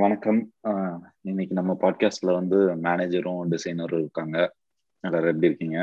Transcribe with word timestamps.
வணக்கம். 0.00 0.38
இன்னைக்கு 1.28 1.54
நம்ம 1.58 1.72
பாட்காஸ்ட்ல 1.80 2.30
வந்து 2.38 2.58
மேனேஜரும் 2.84 3.48
டிசைனரும் 3.52 4.02
இருக்காங்க. 4.02 4.36
எல்லாரும் 5.04 5.30
எப்படி 5.32 5.48
இருக்கீங்க? 5.50 5.78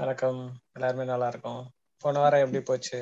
வணக்கம். 0.00 0.40
எல்லாருமே 0.76 1.04
நல்லா 1.04 1.28
இருக்கும். 1.32 1.62
போன 2.02 2.18
வாரம் 2.18 2.42
எப்படி 2.44 2.60
போச்சு? 2.70 3.00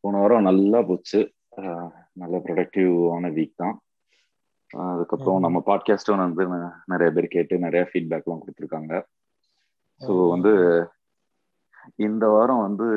போன 0.00 0.18
வாரம் 0.22 0.48
நல்லா 0.48 0.80
போச்சு. 0.90 1.20
நல்ல 2.22 2.36
ப்ரொடக்டிவான 2.44 3.32
வீக் 3.38 3.60
தான். 3.62 3.76
அதுக்கப்புறம் 4.90 5.44
நம்ம 5.46 5.62
பாட்காஸ்டும் 5.70 6.24
வந்து 6.26 6.46
நிறைய 6.92 7.10
பேர் 7.16 7.34
கேட்டு 7.36 7.64
நிறைய 7.66 7.84
ஃபீட்பேக்லாம் 7.90 8.42
கொடுத்துருக்காங்க. 8.42 9.02
ஸோ 10.00 10.14
வந்து 10.34 10.54
இந்த 12.08 12.26
வாரம் 12.36 12.64
வந்து 12.66 12.88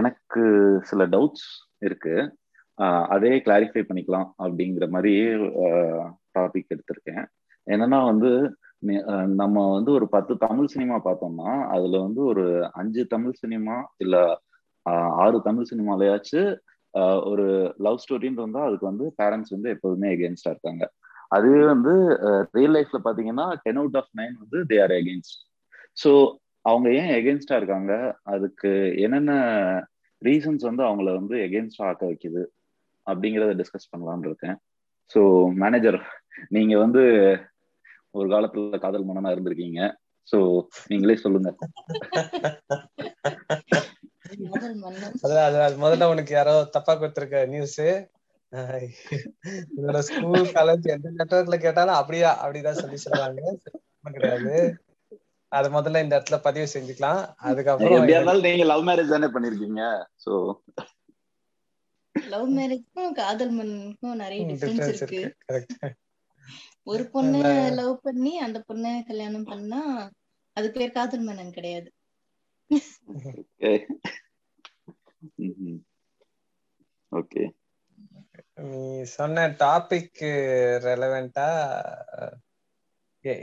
எனக்கு 0.00 0.42
சில 0.90 1.06
டவுட்ஸ் 1.14 1.50
இருக்கு. 1.86 2.14
அதே 3.08 3.32
கிளாரிஃபை 3.46 3.82
பண்ணிக்கலாம் 3.88 4.28
அப்படிங்கிற 4.44 4.86
மாதிரி 4.88 5.12
டாபிக் 6.36 6.72
எடுத்திருக்கேன். 6.74 7.24
என்னன்னா 7.66 7.98
வந்து 8.10 8.30
நம்ம 9.42 9.56
வந்து 9.76 9.90
ஒரு 9.98 10.06
பத்து 10.08 10.32
தமிழ் 10.46 10.72
சினிமா 10.72 10.96
பார்த்தோம்னா 11.04 11.52
அதுல 11.74 12.00
வந்து 12.06 12.20
ஒரு 12.32 12.44
அஞ்சு 12.80 13.02
தமிழ் 13.12 13.36
சினிமா 13.42 13.76
இல்ல 14.04 14.16
ஆறு 15.24 15.38
தமிழ் 15.42 15.68
சினிமாலயாச்சு 15.70 16.40
ஒரு 17.30 17.46
லவ் 17.86 18.02
ஸ்டோரின்னு 18.02 18.42
இருந்தா 18.42 18.62
அதுக்கு 18.66 18.86
வந்து 18.90 19.06
பேரண்ட்ஸ் 19.20 19.54
வந்து 19.54 19.68
எப்போதுமே 19.74 20.08
எகென்ஸ்டா 20.16 20.50
இருக்காங்க. 20.54 20.84
அதுவே 21.30 21.62
வந்து 21.72 21.92
ரியல் 22.56 22.74
லைஃப்ல 22.76 22.98
பாத்தீங்கன்னா 23.06 23.46
டென் 23.64 23.80
அவுட் 23.82 23.98
ஆஃப் 24.00 24.12
நைன் 24.20 24.34
வந்து 24.42 24.58
தே 24.70 24.76
ஆர் 24.84 24.94
எகென்ஸ்ட் 25.00 25.36
ஸோ 25.96 26.10
அவங்க 26.64 26.88
ஏன் 27.00 27.10
எகென்ஸ்டா 27.18 27.56
இருக்காங்க? 27.60 27.92
அதுக்கு 28.34 28.70
என்னென்ன 29.04 29.32
ரீசன்ஸ் 30.22 30.64
வந்து 30.68 30.82
அவங்கள 30.88 31.08
வந்து 31.18 31.36
எகென்ஸ்டா 31.46 31.84
ஆக்க 31.88 32.04
வைக்குது? 32.10 32.42
அப்படிங்கிறத 33.10 33.54
டிஸ்கஸ் 33.60 33.90
பண்ணலாம்னு 33.92 34.28
இருக்கேன். 34.30 34.56
ஸோ 35.14 35.20
மேனேஜர் 35.62 35.98
நீங்க 36.56 36.74
வந்து 36.84 37.02
ஒரு 38.18 38.26
காலத்துல 38.34 38.78
காதல் 38.84 39.06
மன்னனா 39.08 39.32
இருந்திருக்கீங்க. 39.34 39.80
ஸோ 40.28 40.38
நீங்களே 40.90 41.16
சொல்லுங்க. 41.24 41.50
முதல்ல 45.84 46.08
உனக்கு 46.12 46.32
யாரோ 46.38 46.54
தப்பா 46.76 46.92
கொடுத்துருக்க 46.94 47.42
நியூஸ் 47.54 47.82
என்னோட 49.76 50.00
ஸ்கூல் 50.08 50.44
காலேஜ் 50.56 50.86
எந்த 50.94 51.12
நெட்ஒர்க்ல 51.20 51.56
கேட்டாலும் 51.64 51.98
அப்படியா 52.00 52.30
அப்படிதான் 52.42 52.80
சொல்லி 52.82 52.98
சொல்லுவாங்க. 53.04 53.40
கிடையாது. 54.16 54.54
அது 55.52 55.68
முதல்ல 55.76 56.02
இந்த 56.04 56.14
இடத்துல 56.16 56.36
பதிவு 56.46 56.66
செஞ்சுக்கலாம். 56.74 57.22
அதுக்கப்புறம் 57.48 58.06
நீங்க 58.44 58.64
லவ் 58.72 58.86
மேரேஜ் 58.88 59.14
தானே 59.14 59.28
பண்ணிருக்கீங்க. 59.34 59.82
சோ 60.24 60.32
லவ் 62.14 62.58
மேரேஜ்க்கும் 62.58 63.12
காதல் 63.12 63.58
மன்னனுக்கும் 63.58 64.14
நிறைய 64.14 64.46
டிஃபரன்ஸ் 64.46 64.92
இருக்கு. 64.92 65.34
ஒரு 66.84 67.10
பொண்ணு 67.10 67.72
லவ் 67.72 68.02
பண்ணி 68.02 68.38
அந்த 68.38 68.64
பொண்ண 68.68 69.02
கல்யாணம் 69.06 69.44
பண்ணா 69.44 70.10
அது 70.56 70.70
பேர் 70.70 70.92
காதல் 70.92 71.20
மன்னன் 71.20 71.52
கிடையாது. 71.52 71.92
ஓகே. 77.12 77.50
நீ 78.64 79.02
சொன்ன 79.12 79.56
டாபிக் 79.60 80.24
ரெலவெண்டா 80.84 81.46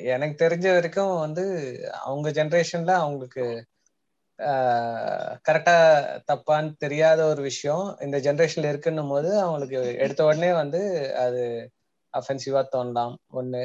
எனக்கு 0.05 0.45
தெரிஞ்ச 0.45 0.73
வரைக்கும் 0.73 1.19
வந்து 1.19 1.41
அவங்க 2.01 2.29
ஜென்ரேஷன்ல 2.29 2.97
அவங்களுக்கு 2.97 3.67
கரெக்டா 5.47 5.75
தப்பான்னு 6.31 6.71
தெரியாத 6.77 7.19
ஒரு 7.25 7.41
விஷயம் 7.41 7.85
இந்த 7.99 8.17
ஜென்ரேஷன்ல 8.17 8.71
இருக்குன்னும் 8.71 9.09
போது 9.09 9.29
அவங்களுக்கு 9.39 9.79
எடுத்த 9.97 10.21
உடனே 10.25 10.51
வந்து 10.53 10.81
அது 11.15 11.43
அஃபென்சிவா 12.13 12.61
தோணலாம். 12.75 13.13
ஒண்ணு 13.33 13.63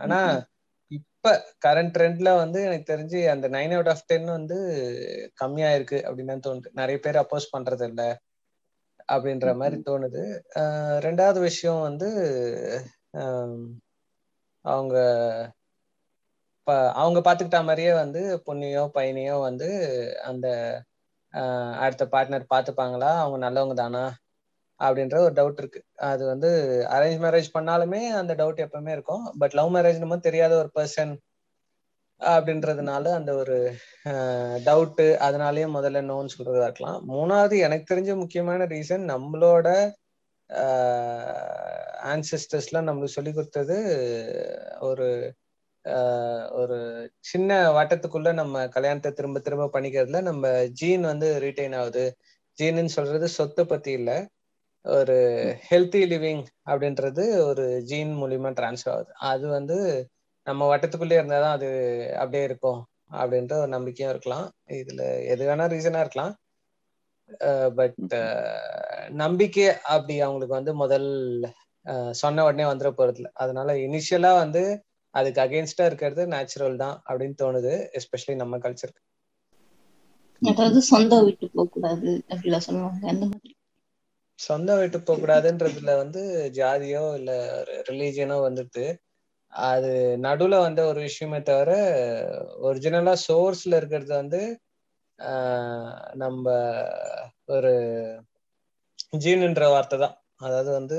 ஆனா 0.00 0.20
இப்ப 0.90 1.32
கரண்ட் 1.66 1.94
ட்ரெண்ட்ல 1.96 2.30
வந்து 2.36 2.58
எனக்கு 2.62 2.90
தெரிஞ்சு 2.92 3.20
அந்த 3.30 3.46
நைன் 3.48 3.74
அவுட் 3.74 3.88
ஆஃப் 3.88 4.06
டென் 4.06 4.28
வந்து 4.30 4.58
கம்மியா 5.34 5.70
இருக்கு 5.74 5.98
அப்படின்னு 6.06 6.32
தான் 6.34 6.46
தோணுது. 6.48 6.68
நிறைய 6.72 6.98
பேர் 7.00 7.22
அப்போஸ் 7.22 7.54
பண்றது 7.56 7.86
இல்லை 7.88 8.08
அப்படின்ற 9.08 9.48
மாதிரி 9.56 9.78
தோணுது. 9.90 10.22
ரெண்டாவது 11.06 11.40
விஷயம் 11.40 11.80
வந்து 11.80 12.08
அவங்க 14.64 14.96
அவங்க 16.66 17.18
பாத்துக்கிட்ட 17.20 17.60
மாதிரியே 17.64 17.92
வந்து 17.92 18.20
பொண்ணையோ 18.46 18.84
பையனையோ 18.94 19.36
வந்து 19.40 19.68
அந்த 20.22 20.46
அடுத்த 21.80 22.04
பார்ட்னர் 22.12 22.52
பார்த்துப்பாங்களா 22.54 23.10
அவங்க 23.22 23.38
நல்லவங்க 23.46 23.74
தானா? 23.74 24.04
அப்படின்ற 24.80 25.16
ஒரு 25.18 25.34
டவுட் 25.34 25.58
இருக்கு. 25.58 25.80
அது 26.10 26.22
வந்து 26.26 26.50
அரேஞ்ச் 26.90 27.20
மேரேஜ் 27.24 27.48
பண்ணாலுமே 27.54 28.00
அந்த 28.20 28.32
டவுட் 28.34 28.64
எப்பவுமே 28.66 28.92
இருக்கும். 28.92 29.24
பட் 29.38 29.54
லவ் 29.54 29.72
மேரேஜ் 29.76 29.98
நம்ம 29.98 30.18
தெரியாத 30.18 30.52
ஒரு 30.56 30.70
பர்சன் 30.74 31.12
அப்படின்றதுனால 32.20 33.04
அந்த 33.12 33.30
ஒரு 33.34 33.56
டவுட்டு 34.66 35.06
அதனாலயே 35.26 35.66
முதல்ல 35.76 36.02
நோன்னு 36.02 36.34
சொல்றதா 36.36 36.66
இருக்கலாம். 36.68 37.00
மூணாவது 37.08 37.56
எனக்கு 37.58 37.86
தெரிஞ்ச 37.94 38.12
முக்கியமான 38.16 38.66
ரீசன் 38.66 39.04
நம்மளோட 39.12 39.68
ஆன்சஸ்டர்ஸ்லாம் 42.12 42.88
நம்மளுக்கு 42.88 43.16
சொல்லி 43.18 43.32
கொடுத்தது 43.32 43.76
ஒரு 44.80 45.06
ஒரு 46.52 46.76
சின்ன 47.20 47.50
வட்டத்துக்குள்ள 47.76 48.32
நம்ம 48.32 48.62
கல்யாணத்தை 48.68 49.10
திரும்ப 49.12 49.40
திரும்ப 49.40 49.70
பண்ணிக்கிறதுல 49.74 50.20
நம்ம 50.22 50.52
ஜீன் 50.80 51.04
வந்து 51.10 51.28
ரீட்டைன் 51.44 51.76
ஆகுது. 51.80 52.04
ஜீனுன்னு 52.58 52.96
சொல்றது 52.96 53.28
சொத்தை 53.28 53.64
பத்தி 53.64 53.92
இல்லை. 53.92 54.16
ஒரு 54.84 55.16
ஹெல்த்தி 55.70 56.02
லிவிங் 56.12 56.42
அப்படின்றது 56.70 57.24
ஒரு 57.46 57.66
ஜீன் 57.82 58.12
மூலியமா 58.22 58.50
டிரான்ஸ்ஃபர் 58.58 58.94
ஆகுது. 58.94 59.12
அது 59.32 59.44
வந்து 59.48 59.76
நம்ம 60.46 60.68
வட்டத்துக்குள்ளே 60.70 61.18
இருந்தாதான் 61.20 61.56
அது 61.58 61.68
அப்படியே 62.18 62.44
இருக்கும் 62.44 62.80
அப்படின்ற 63.12 63.54
ஒரு 63.62 63.70
நம்பிக்கையும் 63.76 64.12
இருக்கலாம். 64.14 64.46
இதுல 64.80 65.02
எது 65.32 65.42
வேணா 65.48 65.66
ரீசனா 65.74 66.02
இருக்கலாம். 66.04 66.34
பட் 67.76 68.14
நம்பிக்கை 69.22 69.66
அப்படி 69.94 70.14
அவங்களுக்கு 70.20 70.58
வந்து 70.58 70.72
முதல் 70.74 71.08
சொன்ன 72.12 72.44
உடனே 72.44 72.64
வந்துட 72.64 72.90
போறது 72.98 73.16
இல்லை 73.16 73.30
அதனால 73.34 73.72
இனிஷியலா 73.86 74.32
வந்து 74.38 74.62
அதுக்கு 75.14 75.40
அகேன்ஸ்டா 75.40 75.84
இருக்கிறது 75.86 76.22
நேச்சுரல் 76.32 76.76
தான் 76.76 76.96
அப்படின்னு 77.08 77.36
தோணுது 77.42 77.72
எஸ்பெஷலி 77.98 78.36
நம்ம 78.36 78.58
கல்ச்சருக்கு 78.58 79.02
அதாவது 80.42 80.78
சொந்த 80.88 81.14
விட்டு 81.24 81.46
போக 81.52 81.66
கூடாது 81.68 82.08
அப்படிலாம் 82.30 82.64
சொல்லுவாங்க. 82.66 83.02
அந்த 83.12 83.24
மாதிரி. 83.26 83.52
சொந்த 84.38 84.70
விட்டு 84.76 84.98
போக 85.00 85.16
கூடாதுன்றதுல 85.16 85.92
வந்து 86.00 86.22
ஜாதியோ 86.56 87.04
இல்ல 87.18 87.32
ரிலீஜியனோ 87.88 88.36
வந்துட்டு 88.46 88.84
அது 89.52 89.90
நடுவுல 90.24 90.54
வந்த 90.60 90.80
ஒரு 90.90 91.00
விஷயமே 91.00 91.40
தவிர 91.42 91.70
ஒரிஜினலா 92.68 93.14
சோர்ஸ்ல 93.24 93.78
இருக்கிறது 93.80 94.12
வந்து 94.14 94.40
நம்ம 96.22 96.44
ஒரு 97.48 97.72
ஜீனுன்ற 99.22 99.64
வார்த்தை 99.70 99.98
தான். 99.98 100.16
அதாவது 100.38 100.70
வந்து 100.72 100.98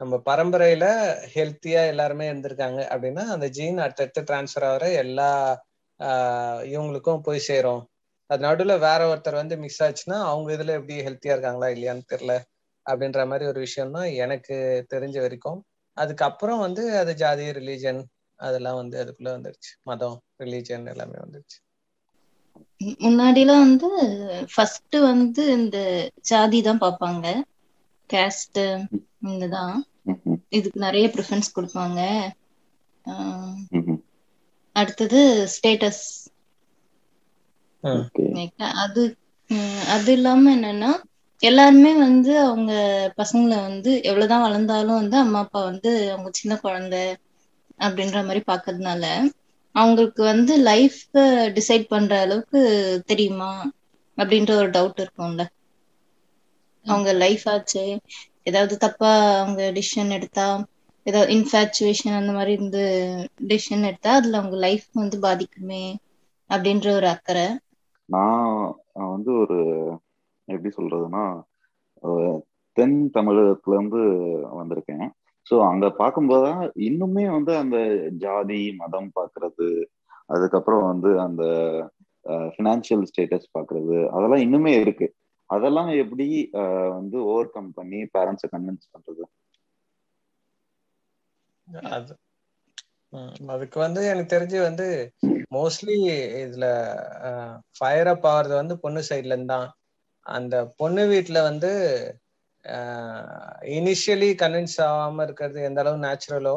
நம்ம 0.00 0.14
பரம்பரையில 0.26 0.86
ஹெல்த்தியா 1.34 1.82
எல்லாருமே 1.92 2.24
இருந்திருக்காங்க 2.32 2.80
அப்படின்னா 2.92 3.22
அந்த 3.34 3.46
ஜீன் 3.48 3.78
அடுத்தடுத்து 3.78 4.22
டிரான்ஸ்ஃபர் 4.30 4.66
ஆகிற 4.70 4.86
எல்லா 5.04 5.28
இவங்களுக்கும் 6.72 7.24
போய் 7.26 7.46
சேரும். 7.48 7.82
அது 8.30 8.40
நடுவில் 8.46 8.82
வேற 8.86 9.00
ஒருத்தர் 9.12 9.40
வந்து 9.40 9.56
மிக்ஸ் 9.62 9.82
ஆச்சுன்னா 9.86 10.18
அவங்க 10.30 10.48
இதுல 10.56 10.74
எப்படி 10.78 10.96
ஹெல்த்தியா 11.06 11.34
இருக்காங்களா 11.34 11.68
இல்லையான்னு 11.74 12.10
தெரியல. 12.12 12.34
அப்படின்ற 12.86 13.20
மாதிரி 13.26 13.44
ஒரு 13.52 13.60
விஷயம் 13.66 13.94
தான் 13.96 14.08
எனக்கு 14.24 14.56
தெரிஞ்ச 14.94 15.16
வரைக்கும் 15.24 15.60
அதுக்கப்புறம் 15.96 16.60
வந்து 16.66 16.82
அது 16.98 17.12
ஜாதி 17.14 17.46
ரிலீஜன் 17.60 18.00
அதெல்லாம் 18.40 18.80
வந்து 18.80 18.96
அதுக்குள்ள 19.02 19.30
வந்துருச்சு. 19.36 19.70
மதம் 19.82 20.16
ரிலீஜன் 20.42 20.84
எல்லாமே 20.92 21.18
வந்துருச்சு. 21.24 21.58
முன்னாடிலாம் 23.04 23.64
வந்து 23.66 23.88
ஃபர்ஸ்ட் 24.52 24.96
வந்து 25.10 25.42
இந்த 25.58 25.78
ஜாதி 26.30 26.58
தான் 26.62 26.82
பார்ப்பாங்க. 26.84 27.26
கேஸ்ட் 28.10 28.60
இதுதான் 29.22 29.76
இதுக்கு 30.52 30.78
நிறைய 30.80 31.06
ப்ரிஃபரன்ஸ் 31.08 31.54
கொடுப்பாங்க. 31.56 32.00
அடுத்தது 34.76 35.20
ஸ்டேட்டஸ் 35.54 36.04
அது 38.82 39.02
அது 39.94 40.10
இல்லாம 40.12 40.54
என்னன்னா 40.56 40.90
எல்லாருமே 41.42 41.92
வந்து 41.98 42.32
அவங்க 42.42 42.72
பசங்களை 43.18 43.56
வந்து 43.62 43.90
எவ்வளவுதான் 44.02 44.44
வளர்ந்தாலும் 44.44 45.00
வந்து 45.00 45.16
அம்மா 45.18 45.40
அப்பா 45.44 45.60
வந்து 45.64 45.90
அவங்க 46.10 46.30
சின்ன 46.32 46.54
குழந்தை 46.58 47.02
அப்படின்ற 47.80 48.18
மாதிரி 48.24 48.42
பாக்குறதுனால 48.46 49.04
அவங்களுக்கு 49.74 50.22
வந்து 50.24 50.52
லைஃப் 50.64 51.00
டிசைட் 51.56 51.86
பண்ற 51.88 52.20
அளவுக்கு 52.20 52.60
தெரியுமா 53.06 53.50
அப்படின்ற 54.18 54.50
ஒரு 54.56 54.70
டவுட் 54.70 55.00
இருக்கும்ல. 55.02 55.42
அவங்க 56.86 57.10
லைஃப் 57.14 57.44
ஆச்சு 57.48 57.82
ஏதாவது 58.46 58.74
தப்பா 58.76 59.10
அவங்க 59.40 59.62
டிசிஷன் 59.76 60.12
எடுத்தா 60.16 60.46
ஏதாவது 61.06 61.30
இன்ஃபேச்சுவேஷன் 61.34 62.18
அந்த 62.18 62.32
மாதிரி 62.32 62.52
இருந்து 62.52 62.82
டிசிஷன் 63.48 63.84
எடுத்தா 63.84 64.12
அதுல 64.14 64.38
அவங்க 64.38 64.56
லைஃப் 64.56 64.86
வந்து 64.92 65.18
பாதிக்குமே 65.18 65.84
அப்படின்ற 66.50 66.88
ஒரு 66.90 67.08
அக்கறை. 67.08 67.46
நான் 68.08 68.74
வந்து 68.94 69.30
ஒரு 69.38 69.58
எப்படி 70.48 70.70
சொல்றதுன்னா 70.76 71.24
தென் 72.76 72.96
தமிழகத்துல 73.14 73.76
இருந்து 73.76 74.00
வந்திருக்கேன். 74.58 75.06
ஸோ 75.46 75.54
அங்க 75.68 75.86
பார்க்கும்போதுதான் 75.98 76.62
இன்னுமே 76.88 77.24
வந்து 77.30 77.52
அந்த 77.56 77.76
ஜாதி 78.24 78.60
மதம் 78.76 79.10
பார்க்கறது 79.14 79.68
அதுக்கப்புறம் 80.26 80.84
வந்து 80.86 81.10
அந்த 81.20 81.42
ஃபினான்ஷியல் 82.54 83.04
ஸ்டேட்டஸ் 83.10 83.52
பார்க்கறது 83.56 83.98
அதெல்லாம் 84.08 84.44
இன்னுமே 84.46 84.72
இருக்கு. 84.80 85.06
அதெல்லாம் 85.50 85.90
எப்படி 86.02 86.26
வந்து 86.96 87.18
ஓவர் 87.30 87.52
கம் 87.52 87.70
பண்ணி 87.76 87.98
பேரண்ட்ஸை 88.14 88.48
கன்வின்ஸ் 88.52 88.92
பண்றது? 88.94 89.24
அது 91.92 92.12
அதுக்கு 93.52 93.78
வந்து 93.80 94.00
எனக்கு 94.12 94.32
தெரிஞ்சு 94.32 94.58
வந்து 94.68 94.86
மோஸ்ட்லி 95.50 95.96
இதுல 96.42 96.66
ஃபயர் 97.76 98.10
அப் 98.12 98.26
ஆகுறது 98.30 98.54
வந்து 98.60 98.74
பொண்ணு 98.84 99.00
சைட்ல 99.08 99.34
இருந்து 99.34 99.52
தான் 99.52 99.68
அந்த 100.26 100.54
பொண்ணு 100.80 101.02
வீட்டுல 101.12 101.38
வந்து 101.48 101.70
இனிஷியலி 103.76 104.30
கன்வின்ஸ் 104.42 104.78
ஆகாம 104.86 105.24
இருக்கிறது 105.26 105.58
எந்த 105.68 105.80
அளவு 105.84 106.04
நேச்சுரலோ 106.06 106.56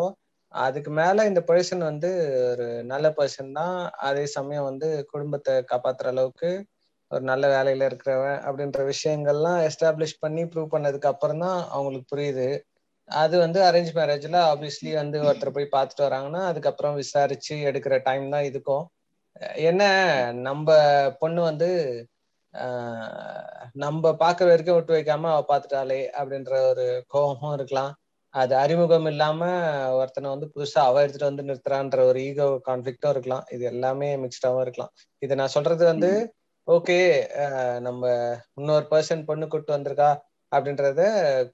அதுக்கு 0.53 0.91
மேல 0.99 1.25
இந்த 1.29 1.41
பர்சன் 1.49 1.83
வந்து 1.89 2.09
ஒரு 2.51 2.67
நல்ல 2.91 3.07
பர்சன் 3.17 3.51
தான். 3.59 3.75
அதே 4.07 4.23
சமயம் 4.35 4.67
வந்து 4.69 4.87
குடும்பத்தை 5.11 5.53
காப்பாத்துற 5.71 6.07
அளவுக்கு 6.13 6.49
ஒரு 7.11 7.23
நல்ல 7.29 7.45
வேலையில 7.53 7.87
இருக்கிறவன் 7.89 8.39
அப்படின்ற 8.47 8.81
விஷயங்கள்லாம் 8.91 9.59
எஸ்டாப்ளிஷ் 9.67 10.21
பண்ணி 10.23 10.43
ப்ரூவ் 10.51 10.73
பண்ணதுக்கு 10.73 11.11
அப்புறம் 11.11 11.41
தான் 11.45 11.59
அவங்களுக்கு 11.73 12.07
புரியுது. 12.13 12.47
அது 13.09 13.35
வந்து 13.43 13.59
அரேஞ்ச் 13.67 13.91
மேரேஜ்ல 13.97 14.37
ஆப்வியஸ்லி 14.51 14.91
வந்து 15.01 15.17
ஒருத்தர் 15.27 15.55
போய் 15.55 15.73
பார்த்துட்டு 15.75 16.05
வராங்கன்னா 16.07 16.41
அதுக்கப்புறம் 16.51 16.97
விசாரிச்சு 17.01 17.55
எடுக்கிற 17.69 17.95
டைம் 18.07 18.25
தான் 18.35 18.47
இதுக்கும். 18.49 18.85
என்ன 19.69 19.83
நம்ம 20.47 20.67
பொண்ணு 21.21 21.41
வந்து 21.49 21.69
நம்ம 23.83 24.11
பார்க்குற 24.21 24.47
வரைக்கும் 24.51 24.77
விட்டு 24.77 24.93
வைக்காம 24.95 25.29
அவ 25.33 25.41
பார்த்துட்டாளே 25.49 25.99
அப்படின்ற 26.19 26.53
ஒரு 26.71 26.85
கோபமும் 27.13 27.55
இருக்கலாம். 27.57 27.91
அது 28.33 28.53
அறிமுகம் 28.63 29.07
இல்லாம 29.11 29.41
ஒருத்தனை 29.99 30.27
வந்து 30.33 30.47
புதுசா 30.55 30.79
அவ 30.89 31.01
எடுத்துட்டு 31.03 31.29
வந்து 31.29 31.45
நிறுத்துறான்ற 31.47 31.99
ஒரு 32.09 32.19
ஈகோ 32.27 32.47
கான்ஃபிளிக்டும் 32.67 33.13
இருக்கலாம். 33.15 33.45
இது 33.55 33.63
எல்லாமே 33.73 34.09
மிக்ஸ்டாவும் 34.23 34.63
இருக்கலாம். 34.65 34.91
இதை 35.21 35.33
நான் 35.41 35.55
சொல்றது 35.57 35.83
வந்து 35.91 36.11
ஓகே 36.69 36.97
நம்ம 37.79 38.03
இன்னொரு 38.55 38.85
பர்சன் 38.89 39.23
பொண்ணு 39.25 39.45
கூட்டு 39.47 39.71
வந்திருக்கா 39.75 40.09
அப்படின்றத 40.51 41.01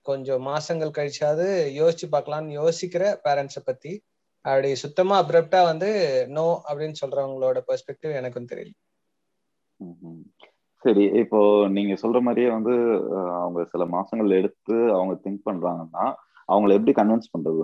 கொஞ்சம் 0.01 0.41
மாசங்கள் 0.47 0.95
கழிச்சாவது 0.97 1.45
யோசிச்சு 1.77 2.07
பார்க்கலாம்னு 2.11 2.57
யோசிக்கிற 2.57 3.03
பேரண்ட்ஸை 3.25 3.61
பத்தி. 3.65 3.91
அப்படி 4.45 4.69
சுத்தமா 4.75 5.15
அப்ரப்டா 5.21 5.61
வந்து 5.63 5.89
நோ 6.27 6.45
அப்படின்னு 6.67 6.99
சொல்றவங்களோட 7.01 7.59
பெர்ஸ்பெக்டிவ் 7.69 8.11
எனக்கும் 8.13 8.49
தெரியல. 8.51 8.73
சரி 10.83 11.03
இப்போ 11.21 11.39
நீங்க 11.67 11.93
சொல்ற 11.95 12.19
மாதிரியே 12.21 12.49
வந்து 12.49 12.73
அவங்க 13.39 13.59
சில 13.65 13.83
மாசங்கள் 13.87 14.37
எடுத்து 14.39 14.75
அவங்க 14.93 15.13
திங்க் 15.23 15.47
பண்றாங்கன்னா 15.49 16.05
அவங்கள 16.49 16.75
எப்படி 16.77 16.93
கன்வின்ஸ் 16.99 17.33
பண்றது? 17.35 17.63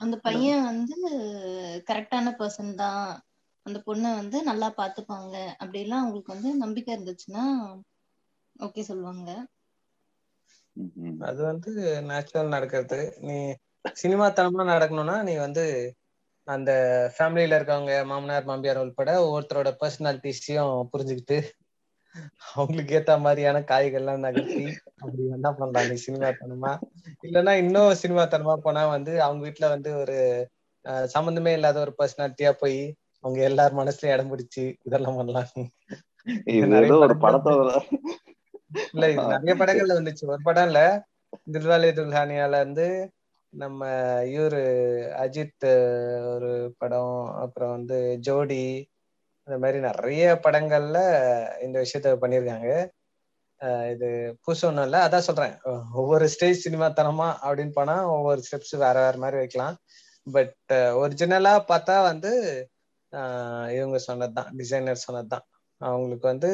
அந்த 0.00 0.16
பையன் 0.20 0.64
வந்து 0.64 0.96
கரெக்டான 1.86 2.32
பர்சன் 2.38 2.74
தான். 2.74 3.06
அந்த 3.66 3.78
பொண்ணை 3.84 4.10
வந்து 4.16 4.38
நல்லா 4.48 4.68
பாத்துப்பாங்க. 4.76 5.32
அப்படிலாம் 5.60 6.02
அவங்களுக்கு 6.02 6.34
வந்து 6.34 6.52
நம்பிக்கை 6.62 6.92
இருந்துச்சுன்னா 6.96 7.44
ஓகே 8.56 8.82
சொல்லுவாங்க. 8.88 9.30
அது 11.26 11.40
வந்து 11.44 11.70
நேச்சுரல் 12.08 12.54
நடக்கிறது. 12.54 12.98
நீ 13.26 13.36
சினிமா 13.96 14.26
தனமா 14.34 14.62
நடக்கணும்னா 14.70 15.16
நீ 15.24 15.34
வந்து 15.44 15.64
அந்த 16.48 16.70
ஃபேமிலியில 17.14 17.56
இருக்கவங்க 17.58 17.94
மாமனார் 18.10 18.46
மாமியார் 18.46 18.82
உள்பட 18.82 19.10
ஒவ்வொருத்தரோட 19.22 19.70
பர்சனாலிட்டிஸையும் 19.80 20.72
புரிஞ்சுக்கிட்டு 20.92 21.38
அவங்களுக்கு 22.50 22.96
ஏத்த 22.98 23.12
மாதிரியான 23.20 23.58
காய்கள்லாம் 23.68 24.24
நகர்த்தி 24.24 24.66
அப்படி 24.96 25.22
என்ன 25.36 25.50
பண்றாங்க 25.54 25.90
நீ 25.90 25.98
சினிமா 26.04 26.28
தனமா? 26.40 26.72
இல்லைன்னா 27.22 27.52
இன்னும் 27.62 27.98
சினிமா 28.00 28.24
தனமா 28.28 28.54
போனா 28.64 28.82
வந்து 28.94 29.12
அவங்க 29.22 29.42
வீட்டுல 29.46 29.68
வந்து 29.74 29.90
ஒரு 30.00 30.16
சம்மந்தமே 31.14 31.52
இல்லாத 31.52 31.78
ஒரு 31.80 31.92
பர்சனாலிட்டியா 31.98 32.52
போய் 32.60 32.78
அவங்க 33.24 33.38
எல்லார் 33.42 33.74
மனசுலயும் 33.74 34.14
இடம் 34.14 34.30
பிடிச்சு 34.32 34.64
இதெல்லாம் 34.84 35.18
பண்ணலாம் 35.18 35.50
ஒரு 37.04 37.16
படத்தோட 37.24 37.70
இல்ல 38.92 39.04
இது 39.10 39.24
நிறைய 39.34 39.54
படங்கள்ல 39.54 39.96
வந்துச்சு. 39.98 40.24
ஒரு 40.32 40.42
படம் 40.44 40.68
இல்ல. 40.70 40.80
தில்வாலே 41.52 41.90
துல்ஹானியால 41.96 42.60
இருந்து 42.60 42.86
நம்ம 43.52 43.80
இவரு 44.32 44.62
அஜித் 45.22 45.66
ஒரு 46.34 46.50
படம் 46.78 47.14
அப்புறம் 47.42 47.72
வந்து 47.76 47.98
ஜோடி 48.18 48.62
இந்த 49.48 49.56
மாதிரி 49.58 49.78
நிறைய 49.80 50.24
படங்கள்ல 50.44 50.98
இந்த 51.62 51.76
விஷயத்த 51.84 52.14
பண்ணிருக்காங்க 52.22 52.68
இது 53.90 54.08
புதுசு 54.44 54.64
ஒண்ணும் 54.68 54.84
இல்ல. 54.84 54.98
அதான் 55.06 55.26
சொல்றேன். 55.26 55.54
ஒவ்வொரு 55.92 56.24
ஸ்டேஜ் 56.28 56.64
சினிமா 56.64 56.86
தனமா 56.90 57.28
அப்படின்னு 57.44 57.74
போனா 57.74 57.96
ஒவ்வொரு 58.08 58.40
ஸ்டெப்ஸ் 58.46 58.74
வேற 58.76 58.96
வேற 59.04 59.16
மாதிரி 59.16 59.40
வைக்கலாம். 59.42 59.76
பட் 60.26 60.54
ஒரிஜினலா 61.02 61.54
பார்த்தா 61.70 61.96
வந்து 62.02 62.32
இவங்க 63.76 63.98
சொன்னதுதான் 63.98 64.50
டிசைனர் 64.56 65.04
சொன்னதுதான். 65.06 65.44
அவங்களுக்கு 65.80 66.26
வந்து 66.26 66.50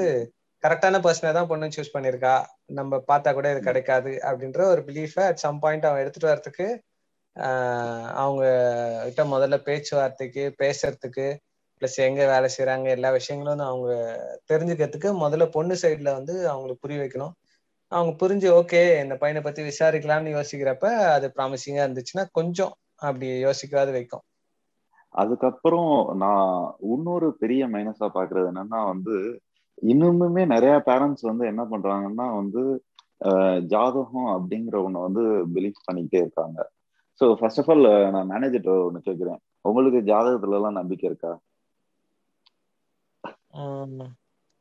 கரெக்டான 0.63 0.97
பர்சனை 1.05 1.31
தான் 1.33 1.49
பொண்ணு 1.51 1.75
சூஸ் 1.77 1.95
பண்ணியிருக்கா. 1.97 2.35
நம்ம 2.79 2.99
பார்த்தா 3.11 3.31
கூட 3.33 3.49
இது 3.51 3.61
கிடைக்காது 3.61 4.13
அப்படின்ற 4.29 4.61
ஒரு 4.73 4.83
பிலீஃபை 4.89 5.25
அட் 5.31 5.43
சம் 5.45 5.61
பாயிண்ட் 5.61 5.89
அவன் 5.89 6.03
எடுத்துட்டு 6.05 6.31
வரதுக்கு 6.33 6.67
அவங்க 8.23 8.45
கிட்ட 9.07 9.25
முதல்ல 9.35 9.57
பேச்சுவார்த்தைக்கு 9.69 10.45
பேசுறதுக்கு 10.63 11.27
பிளஸ் 11.83 11.99
எங்க 12.07 12.23
வேலை 12.27 12.49
செய்யறாங்க 12.57 12.87
எல்லா 12.97 13.11
விஷயங்களும் 13.11 13.69
அவங்க 13.69 13.91
தெரிஞ்சுக்கிறதுக்கு 14.51 15.11
முதல்ல 15.25 15.47
பொண்ணு 15.57 15.75
சைட்ல 15.83 16.13
வந்து 16.19 16.35
அவங்களுக்கு 16.53 16.85
புரிய 16.85 16.99
வைக்கணும். 17.03 17.35
அவங்க 17.93 18.13
புரிஞ்சு 18.23 18.49
ஓகே 18.61 18.81
இந்த 19.05 19.15
பையனை 19.17 19.41
பத்தி 19.43 19.63
விசாரிக்கலாம்னு 19.63 20.35
யோசிக்கிறப்ப 20.37 20.87
அது 21.17 21.27
ப்ராமிசிங்கா 21.37 21.85
இருந்துச்சுன்னா 21.87 22.25
கொஞ்சம் 22.39 22.73
அப்படி 23.03 23.27
யோசிக்காது 23.47 23.91
வைக்கும். 23.93 24.25
அதுக்கப்புறம் 25.15 25.93
நான் 26.23 26.51
இன்னொரு 26.91 27.29
பெரிய 27.43 27.63
மைனஸா 27.69 28.09
பாக்குறது 28.17 28.51
என்னன்னா 28.53 28.81
வந்து 28.91 29.15
இன்னுமுமே 29.89 30.43
நிறைய 30.47 30.75
பேரண்ட்ஸ் 30.87 31.29
வந்து 31.31 31.45
என்ன 31.47 31.63
பண்றாங்கன்னா 31.73 32.27
வந்து 32.39 32.63
ஜாதகம் 33.71 34.29
அப்படிங்கிற 34.35 34.77
ஒண்ணு 34.87 35.07
வந்து 35.07 35.23
பிலீவ் 35.55 35.87
பண்ணிக்கிட்டே 35.87 36.21
இருக்காங்க. 36.23 36.59
ஸோ 37.21 37.27
ஃபர்ஸ்ட் 37.39 37.61
ஆஃப் 37.63 37.71
ஆல் 37.71 37.85
நான் 38.15 38.31
மேனேஜர் 38.33 38.69
ஒன்று 38.79 39.07
கேட்குறேன் 39.07 39.41
உங்களுக்கு 39.65 40.01
ஜாதகத்துல 40.11 40.59
எல்லாம் 40.59 40.79
நம்பிக்கை 40.81 41.07
இருக்கா? 41.11 41.33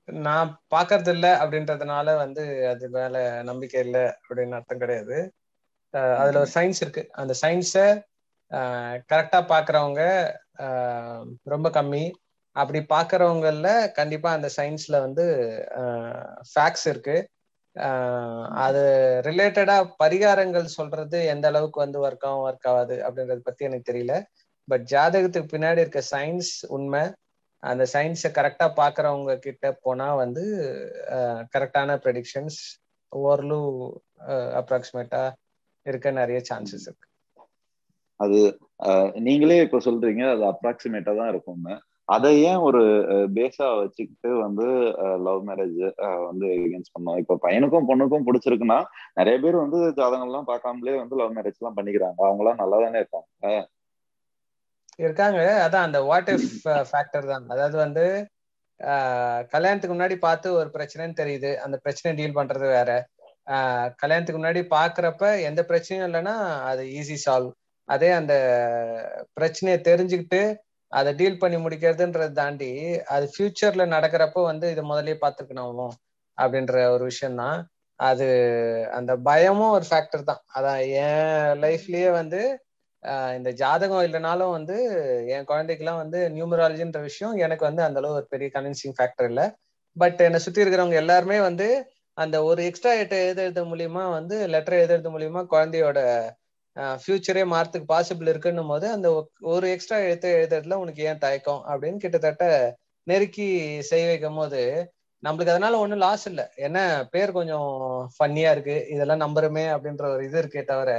நான் 0.10 0.50
பாக்குறது 0.74 1.12
இல்ல 1.16 1.28
அப்படின்றதுனால 1.42 2.16
வந்து 2.18 2.44
அது 2.72 2.86
மேல 2.90 3.16
நம்பிக்கை 3.44 3.80
இல்லை 3.86 4.04
அப்படின்னு 4.20 4.58
அர்த்தம் 4.60 4.84
கிடையாது. 4.84 5.18
அதுல 6.20 6.40
ஒரு 6.40 6.52
சயின்ஸ் 6.56 6.82
இருக்கு. 6.84 7.04
அந்த 7.22 7.34
சயின்ஸ 7.42 7.76
கரெக்டா 9.10 9.40
பாக்குறவங்க 9.50 10.02
ரொம்ப 11.54 11.68
கம்மி. 11.78 12.04
அப்படி 12.56 12.80
பாக்குறவங்கல 12.94 13.70
கண்டிப்பா 13.98 14.30
அந்த 14.38 14.50
சயின்ஸ்ல 14.58 14.96
வந்து 15.06 15.26
ஃபேக்ட்ஸ் 16.52 16.88
இருக்கு. 16.92 17.18
அது 18.66 18.84
ரிலேட்டடா 19.28 19.76
பரிகாரங்கள் 20.04 20.76
சொல்றது 20.78 21.18
எந்த 21.34 21.46
அளவுக்கு 21.52 21.80
வந்து 21.86 22.00
ஒர்க் 22.06 22.26
ஆகும் 22.30 22.46
ஒர்க் 22.48 22.68
ஆகாது 22.72 22.96
அப்படின்றத 23.08 23.42
பத்தி 23.50 23.68
எனக்கு 23.70 23.90
தெரியல. 23.92 24.14
பட் 24.68 24.86
ஜாதகத்துக்கு 24.94 25.54
பின்னாடி 25.54 25.84
இருக்க 25.84 26.02
சயின்ஸ் 26.14 26.52
உண்மை. 26.78 27.04
அந்த 27.64 27.84
சயின்ஸை 27.94 28.30
கரெக்டா 28.38 28.68
பாக்குறவங்க 28.80 29.34
கிட்ட 29.46 29.66
போனா 29.86 30.08
வந்து 30.24 30.44
கரெக்டான 31.54 31.98
ப்ரெடிக்ஷன்ஸ் 32.04 32.60
ஓரளவு 33.12 33.70
அப்ராக்சிமேட்டா 34.62 35.22
இருக்க 35.86 36.08
நிறைய 36.22 36.40
சான்சஸ் 36.50 36.86
இருக்கு. 36.88 37.08
அது 38.20 38.40
நீங்களே 39.28 39.60
இப்ப 39.66 39.80
சொல்றீங்க 39.88 40.24
அது 40.34 40.44
அப்ராக்சிமேட்டா 40.52 41.14
தான் 41.20 41.32
இருக்கும்னு 41.34 41.76
அதை 42.10 42.30
ஏன் 42.50 42.62
ஒரு 42.68 42.82
பேஸா 43.38 43.66
வச்சுக்கிட்டு 43.80 44.30
வந்து 44.44 44.66
லவ் 45.26 45.42
மேரேஜ் 45.48 45.80
வந்து 46.28 46.46
எகேன்ஸ்ட் 46.58 46.94
பண்ணோம்? 46.96 47.18
இப்ப 47.22 47.38
பையனுக்கும் 47.46 47.90
பொண்ணுக்கும் 47.90 48.28
பிடிச்சிருக்குன்னா 48.28 48.78
நிறைய 49.20 49.38
பேர் 49.44 49.58
வந்து 49.64 49.80
ஜாதகம்லாம் 49.98 50.50
பார்க்காமலே 50.52 50.96
வந்து 51.02 51.18
லவ் 51.22 51.36
மேரேஜ் 51.38 51.60
எல்லாம் 51.60 51.78
பண்ணிக்கிறாங்க. 51.80 52.20
அவங்க 52.28 52.44
எல்லாம் 52.44 52.62
நல்லா 52.62 52.80
தானே 52.86 53.02
இருக்காங்க. 53.02 53.28
இருக்காங்க. 55.00 55.42
அதான் 55.66 55.88
அந்த 55.88 56.00
வாட் 56.10 56.32
இஃப் 56.36 56.48
ஃபேக்டர் 56.92 57.30
தான். 57.34 57.46
அதாவது 57.54 57.78
வந்து 57.86 58.06
கல்யாணத்துக்கு 59.54 59.94
முன்னாடி 59.96 60.16
பார்த்து 60.26 60.48
ஒரு 60.62 60.70
பிரச்சனைன்னு 60.76 61.20
தெரியுது. 61.22 61.52
அந்த 61.66 61.76
பிரச்சனை 61.86 62.10
டீல் 62.20 62.40
பண்றது 62.40 62.68
வேற. 62.78 62.92
கல்யாணத்துக்கு 64.02 64.40
முன்னாடி 64.42 64.62
பாக்குறப்ப 64.78 65.26
எந்த 65.50 65.62
பிரச்சனையும் 65.70 66.08
இல்லைன்னா 66.10 66.36
அது 66.70 66.84
ஈஸி 67.00 67.18
சால்வ் 67.26 67.52
அதே 67.88 68.10
அந்த 68.12 68.34
பிரச்சனையை 69.34 69.78
தெரிஞ்சுக்கிட்டு 69.90 70.42
அதை 70.92 71.12
டீல் 71.20 71.42
பண்ணி 71.42 71.58
முடிக்கிறதுன்றதை 71.58 72.32
தாண்டி 72.32 72.70
அது 73.06 73.26
ஃபியூச்சர்ல 73.34 73.86
நடக்கிறப்போ 73.96 74.42
வந்து 74.52 74.68
இதை 74.72 74.84
முதலே 74.84 75.16
பார்த்துக்கணும் 75.24 75.94
அப்படின்ற 76.38 76.76
ஒரு 76.96 77.04
விஷயம் 77.04 77.40
தான் 77.42 77.60
அது 78.00 78.26
அந்த 78.98 79.12
பயமும் 79.28 79.76
ஒரு 79.78 79.86
ஃபேக்டர் 79.90 80.24
தான். 80.24 80.42
அதான் 80.56 80.80
என் 81.04 81.62
லைஃப்லயே 81.64 82.10
வந்து 82.20 82.42
இந்த 83.38 83.50
ஜாதகம் 83.62 84.04
இல்லைனாலும் 84.08 84.54
வந்து 84.58 84.76
என் 85.36 85.48
குழந்தைக்கெல்லாம் 85.52 86.02
வந்து 86.04 86.20
நியூமராலஜின்ற 86.36 87.00
விஷயம் 87.02 87.36
எனக்கு 87.46 87.64
வந்து 87.66 87.84
அந்த 87.84 88.00
அளவு 88.02 88.18
ஒரு 88.20 88.28
பெரிய 88.30 88.48
கன்வின்சிங் 88.56 88.96
ஃபேக்டர் 88.98 89.28
இல்லை. 89.32 89.46
பட் 89.96 90.20
என்னை 90.28 90.40
சுத்தி 90.46 90.64
இருக்கிறவங்க 90.64 90.98
எல்லாருமே 91.04 91.38
வந்து 91.50 91.68
அந்த 92.18 92.38
ஒரு 92.44 92.62
எக்ஸ்ட்ரா 92.70 92.92
எட்டை 93.02 93.18
எழுதுறது 93.26 93.64
மூலியமா 93.72 94.04
வந்து 94.18 94.36
லெட்டர் 94.54 94.80
எழுதுறது 94.82 95.10
மூலியமா 95.16 95.42
குழந்தையோட 95.54 96.00
ஃபியூச்சரே 97.02 97.44
மாறத்துக்கு 97.54 97.88
பாசிபிள் 97.94 98.32
இருக்குன்னும் 98.32 98.72
போது 98.74 98.86
அந்த 98.96 99.08
ஒரு 99.54 99.66
எக்ஸ்ட்ரா 99.76 99.98
எழுத்து 100.08 100.30
எழுதுறதுல 100.40 100.78
உனக்கு 100.84 101.02
ஏன் 101.12 101.24
தயக்கம் 101.26 101.62
அப்படின்னு 101.72 102.04
கிட்டத்தட்ட 102.04 102.46
நெருக்கி 103.08 103.48
செய்ய 103.90 104.06
வைக்கும் 104.10 104.40
போது 104.42 104.62
நம்மளுக்கு 105.24 105.54
அதனால 105.54 105.78
ஒன்றும் 105.84 106.04
லாஸ் 106.06 106.26
இல்லை. 106.32 106.46
ஏன்னா 106.66 106.82
பேர் 107.14 107.38
கொஞ்சம் 107.38 107.70
ஃபன்னியா 108.16 108.50
இருக்கு. 108.56 108.76
இதெல்லாம் 108.94 109.24
நம்புறமே 109.26 109.66
அப்படின்ற 109.76 110.06
ஒரு 110.16 110.24
இது 110.28 110.38
இருக்கே 110.44 110.64
தவிர 110.72 110.92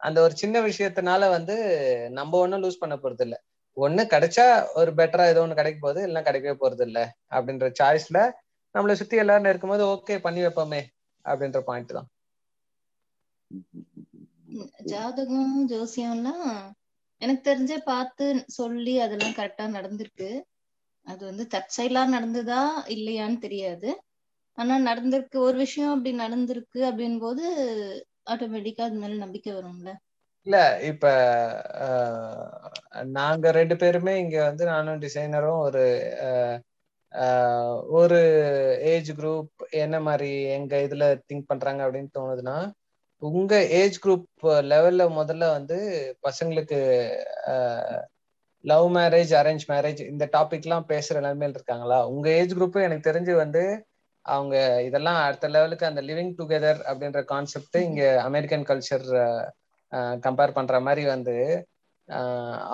அந்த 0.00 0.18
ஒரு 0.24 0.34
சின்ன 0.42 0.56
விஷயத்தினால 0.68 1.28
வந்து 1.36 1.54
நம்ம 2.18 2.38
ஒன்றும் 2.44 2.62
லூஸ் 2.64 2.82
பண்ண 2.82 2.94
போறது 3.04 3.24
இல்லை. 3.26 3.38
ஒண்ணு 3.76 4.02
கிடைச்சா 4.14 4.46
ஒரு 4.80 4.90
பெட்டரா 5.00 5.24
ஏதோ 5.32 5.42
ஒன்று 5.44 5.60
கிடைக்க 5.60 5.78
போகுது 5.80 6.00
இல்லைன்னா 6.06 6.26
கிடைக்கவே 6.28 6.56
போறது 6.62 6.84
இல்லை 6.88 7.04
அப்படின்ற 7.36 7.68
சாய்ஸ்ல 7.80 8.18
நம்மளை 8.74 8.94
சுத்தி 9.00 9.16
எல்லாரும் 9.24 9.50
இருக்கும்போது 9.52 9.84
ஓகே 9.94 10.16
பண்ணி 10.26 10.42
வைப்போமே 10.46 10.82
அப்படின்ற 11.24 11.60
பாயிண்ட் 11.70 11.96
தான். 11.98 12.08
ஜாதகம் 14.88 15.52
ஜோசியம்லாம் 15.70 16.48
எனக்கு 17.20 17.42
தெரிஞ்ச 17.44 17.72
பார்த்து 17.84 18.26
சொல்லி 18.52 18.94
அதெல்லாம் 19.00 19.36
கரெக்டா 19.36 19.66
நடந்திருக்கு. 19.72 20.30
அது 21.06 21.22
வந்து 21.24 21.44
தற்செயலா 21.54 22.02
நடந்ததா 22.10 22.60
இல்லையான்னு 22.94 23.38
தெரியாது. 23.40 23.90
ஆனா 24.58 24.74
நடந்திருக்கு 24.82 25.36
ஒரு 25.42 25.56
விஷயம் 25.58 25.92
அப்படி 25.92 26.12
நடந்திருக்கு 26.18 26.80
அப்படின் 26.88 27.16
போது 27.20 27.44
ஆட்டோமேட்டிக்கா 28.26 28.84
அது 28.84 28.98
மேல 28.98 29.18
நம்பிக்கை 29.18 29.52
வரும்ல. 29.54 29.90
இல்ல 30.46 30.56
இப்ப 30.88 31.04
நாங்க 33.16 33.46
ரெண்டு 33.50 33.74
பேருமே 33.78 34.12
இங்க 34.20 34.36
வந்து 34.44 34.64
நானும் 34.66 35.02
டிசைனரும் 35.04 35.60
ஒரு 35.66 35.82
ஒரு 37.96 38.18
ஏஜ் 38.90 39.10
குரூப் 39.16 39.50
என்ன 39.82 39.96
மாதிரி 40.02 40.28
எங்க 40.56 40.74
இதுல 40.86 41.04
திங்க் 41.24 41.50
பண்றாங்க 41.50 41.80
அப்படின்னு 41.86 42.10
தோணுதுன்னா 42.14 42.56
உங்க 43.22 43.52
ஏஜ் 43.76 43.96
குரூப் 44.02 44.26
லெவல்ல 44.70 45.02
முதல்ல 45.18 45.44
வந்து 45.52 45.76
பசங்களுக்கு 46.22 46.78
லவ் 48.64 48.86
மேரேஜ் 48.96 49.32
அரேஞ்ச் 49.40 49.64
மேரேஜ் 49.68 50.00
இந்த 50.04 50.24
டாபிக்லாம் 50.32 50.86
பேசுற 50.88 51.16
நிலைமையில 51.20 51.56
இருக்காங்களா? 51.58 51.98
உங்க 52.08 52.26
ஏஜ் 52.40 52.54
குரூப் 52.54 52.76
எனக்கு 52.82 53.08
தெரிஞ்சு 53.10 53.34
வந்து 53.36 53.62
அவங்க 54.26 54.54
இதெல்லாம் 54.84 55.18
அடுத்த 55.24 55.48
லெவலுக்கு 55.48 55.88
அந்த 55.88 56.00
லிவிங் 56.02 56.32
டுகெதர் 56.38 56.80
அப்படின்ற 56.88 57.20
கான்செப்ட் 57.24 57.78
இங்க 57.82 58.02
அமெரிக்கன் 58.24 58.66
கல்ச்சர் 58.70 59.06
கம்பேர் 60.22 60.56
பண்ற 60.56 60.76
மாதிரி 60.80 61.04
வந்து 61.06 61.36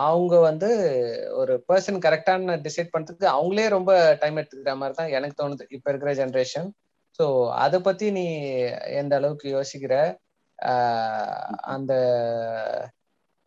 அவங்க 0.04 0.34
வந்து 0.40 0.68
ஒரு 1.36 1.52
பர்சன் 1.68 2.00
கரெக்டான 2.06 2.56
டிசைட் 2.66 2.94
பண்றதுக்கு 2.94 3.28
அவங்களே 3.34 3.66
ரொம்ப 3.68 3.92
டைம் 4.22 4.38
எடுத்துக்கிற 4.38 4.74
மாதிரி 4.76 4.96
தான் 4.96 5.14
எனக்கு 5.18 5.36
தோணுது. 5.42 5.64
இப்ப 5.70 5.86
இருக்கிற 5.90 6.12
ஜென்ரேஷன் 6.20 6.68
ஸோ 7.18 7.24
அதை 7.58 7.78
பத்தி 7.82 8.06
நீ 8.10 8.24
எந்த 9.00 9.12
அளவுக்கு 9.16 9.46
யோசிக்கிற? 9.56 9.94
அந்த 11.66 11.92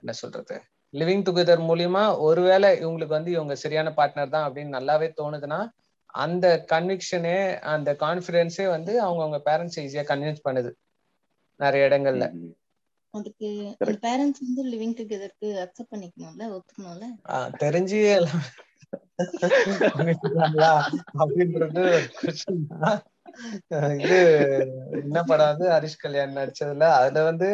என்ன 0.03 0.11
சொல்றது? 0.11 0.61
லிவிங் 0.93 1.23
டுகெதர் 1.23 1.61
மூலியமா 1.61 2.17
ஒருவேளை 2.17 2.79
இவங்களுக்கு 2.79 3.07
வந்து 3.07 3.31
இவங்க 3.31 3.55
சரியான 3.55 3.89
பார்ட்னர் 3.89 4.29
தான் 4.29 4.47
அப்படின்னு 4.47 4.77
நல்லாவே 4.77 5.13
தோணுதுன்னா 5.17 5.71
அந்த 6.15 6.65
கன்விக்ஷனே 6.71 7.59
அந்த 7.59 7.93
கான்பிடன்ஸே 7.93 8.69
வந்து 8.69 9.01
அவங்க 9.01 9.23
அவங்க 9.23 9.41
பேரண்ட்ஸ் 9.45 9.79
ஈஸியா 9.79 10.03
கன்வின்ஸ் 10.03 10.49
பண்ணுது. 10.49 10.75
நிறைய 11.59 11.87
இடங்கள்ல. 11.87 12.53
அதுக்கு 13.13 13.75
பேரண்ட்ஸ் 14.01 14.39
வந்து 14.39 14.65
லிவிங் 14.65 14.97
டுகெதருக்கு 14.97 15.63
அக்செப்ட் 15.63 15.91
பண்ணிக்கணும்ல? 15.91 16.55
ஒத்துக்கணும்ல? 16.55 17.05
தெரிஞ்சு 17.59 18.25
அப்படின்றது 21.21 21.83
இது 24.03 24.17
என்ன 24.99 25.17
படம் 25.23 25.51
வந்து 25.51 25.67
ஹரிஷ் 25.73 26.03
கல்யாண் 26.03 26.37
நடிச்சதுல? 26.39 26.87
அதுல 26.99 27.23
வந்து 27.23 27.49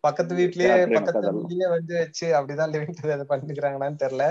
பக்கத்து 0.00 0.32
வீட்லயே 0.34 0.74
பக்கத்து 0.96 1.32
வீட்லயே 1.36 1.68
வந்து 1.76 1.94
வச்சு 2.02 2.26
அப்படிதான் 2.38 2.72
லிவிங் 2.74 2.98
டுகெதர் 2.98 3.32
பண்ணிக்கிறாங்களான்னு 3.32 4.02
தெரியல. 4.04 4.26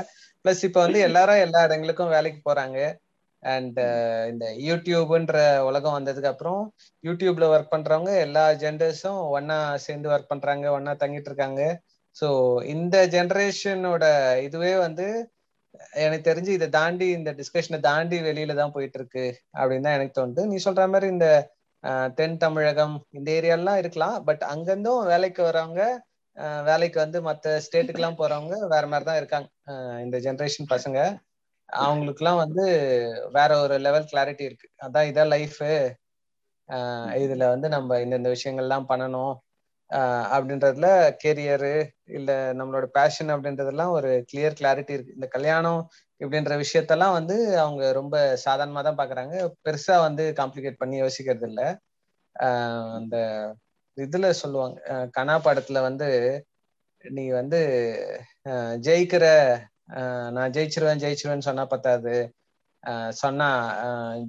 பிளஸ் 0.46 0.64
இப்ப 0.64 0.80
வந்து 0.82 1.00
எல்லாரும் 1.00 1.44
எல்லா 1.46 1.62
இடங்களுக்கும் 1.68 2.14
வேலைக்கு 2.16 2.42
போறாங்க. 2.50 2.78
அண்ட் 3.44 3.80
இந்த 4.32 4.46
யூடியூப்ன்ற 4.68 5.38
உலகம் 5.70 5.96
வந்ததுக்கு 5.98 6.32
அப்புறம் 6.32 6.62
யூடியூப்ல 7.04 7.46
ஒர்க் 7.54 7.74
பண்றவங்க 7.74 8.12
எல்லா 8.26 8.44
ஜெண்டர்ஸும் 8.62 9.22
ஒன்னா 9.38 9.58
சேர்ந்து 9.86 10.12
ஒர்க் 10.14 10.32
பண்றாங்க 10.32 10.68
ஒன்னா 10.78 10.94
தங்கிட்டு 11.04 11.30
இருக்காங்க. 11.32 11.62
ஸோ 12.16 12.28
இந்த 12.74 12.96
ஜெனரேஷனோட 13.08 14.06
இதுவே 14.48 14.74
வந்து 14.78 15.08
எனக்கு 16.04 16.28
தெரிஞ்சு 16.30 16.52
இதை 16.58 16.68
தாண்டி 16.78 17.08
இந்த 17.18 17.32
டிஸ்கஷனை 17.40 17.80
தாண்டி 17.90 18.18
வெளியில 18.28 18.56
தான் 18.62 18.74
போயிட்டு 18.76 18.98
இருக்கு 19.00 19.26
அப்படின்னு 19.60 19.88
தான் 19.88 19.98
எனக்கு 19.98 20.18
தோணுது. 20.20 20.44
நீ 20.52 20.58
சொல்ற 20.66 20.86
மாதிரி 20.94 21.08
இந்த 21.16 21.28
தென் 22.20 22.38
தமிழகம் 22.44 22.96
இந்த 23.18 23.30
ஏரியாலாம் 23.38 23.80
இருக்கலாம். 23.84 24.18
பட் 24.28 24.44
அங்கிருந்தும் 24.54 25.02
வேலைக்கு 25.12 25.42
வரவங்க 25.50 25.82
வேலைக்கு 26.70 26.98
வந்து 27.04 27.20
மற்ற 27.28 27.52
ஸ்டேட்டுக்கெல்லாம் 27.66 28.20
போறவங்க 28.22 28.56
வேற 28.74 28.84
மாதிரி 28.92 29.06
தான் 29.10 29.20
இருக்காங்க. 29.22 29.48
இந்த 30.06 30.18
ஜென்ரேஷன் 30.26 30.72
பசங்க 30.74 31.00
அவங்களுக்குலாம் 31.70 32.40
வந்து 32.44 32.64
வேற 33.38 33.52
ஒரு 33.64 33.76
லெவல் 33.86 34.10
கிளாரிட்டி 34.12 34.44
இருக்கு. 34.50 34.68
அதான் 34.86 35.10
இதான் 35.12 35.32
லைஃபு 35.36 35.70
இதுல 37.24 37.48
வந்து 37.54 37.68
நம்ம 37.76 38.00
இந்தந்த 38.04 38.30
விஷயங்கள்லாம் 38.36 38.90
பண்ணணும். 38.92 39.34
அப்படின்றதுல 40.34 40.88
கேரியரு 41.24 41.74
இல்ல 42.18 42.30
நம்மளோட 42.60 42.86
பேஷன் 42.98 43.34
அப்படின்றதெல்லாம் 43.34 43.94
ஒரு 43.98 44.12
கிளியர் 44.30 44.58
கிளாரிட்டி 44.60 44.96
இருக்கு. 44.96 45.18
இந்த 45.18 45.28
கல்யாணம் 45.36 45.82
இப்படின்ற 46.22 46.56
விஷயத்தெல்லாம் 46.64 47.16
வந்து 47.20 47.36
அவங்க 47.64 47.84
ரொம்ப 47.92 48.16
சாதாரணமா 48.46 48.84
தான் 48.88 49.00
பாக்குறாங்க. 49.02 49.36
பெருசா 49.66 49.98
வந்து 50.08 50.26
காம்ப்ளிகேட் 50.40 50.82
பண்ணி 50.82 50.98
யோசிக்கிறது 51.02 51.48
இல்ல. 51.52 51.62
அந்த 52.98 53.16
இதுல 53.98 54.30
சொல்லுவாங்க. 54.42 54.78
கனா 55.18 55.36
படத்துல 55.48 55.82
வந்து 55.90 56.08
நீ 57.06 57.24
வந்து 57.32 57.60
ஜெயிக்கிற 58.88 59.26
நான் 60.36 60.54
ஜெயிச்சிருவேன் 60.56 61.02
ஜெயிச்சிருவேன்னு 61.04 61.48
சொன்னா 61.50 61.66
பத்தாது. 61.74 62.14
சொன்னா 63.22 63.48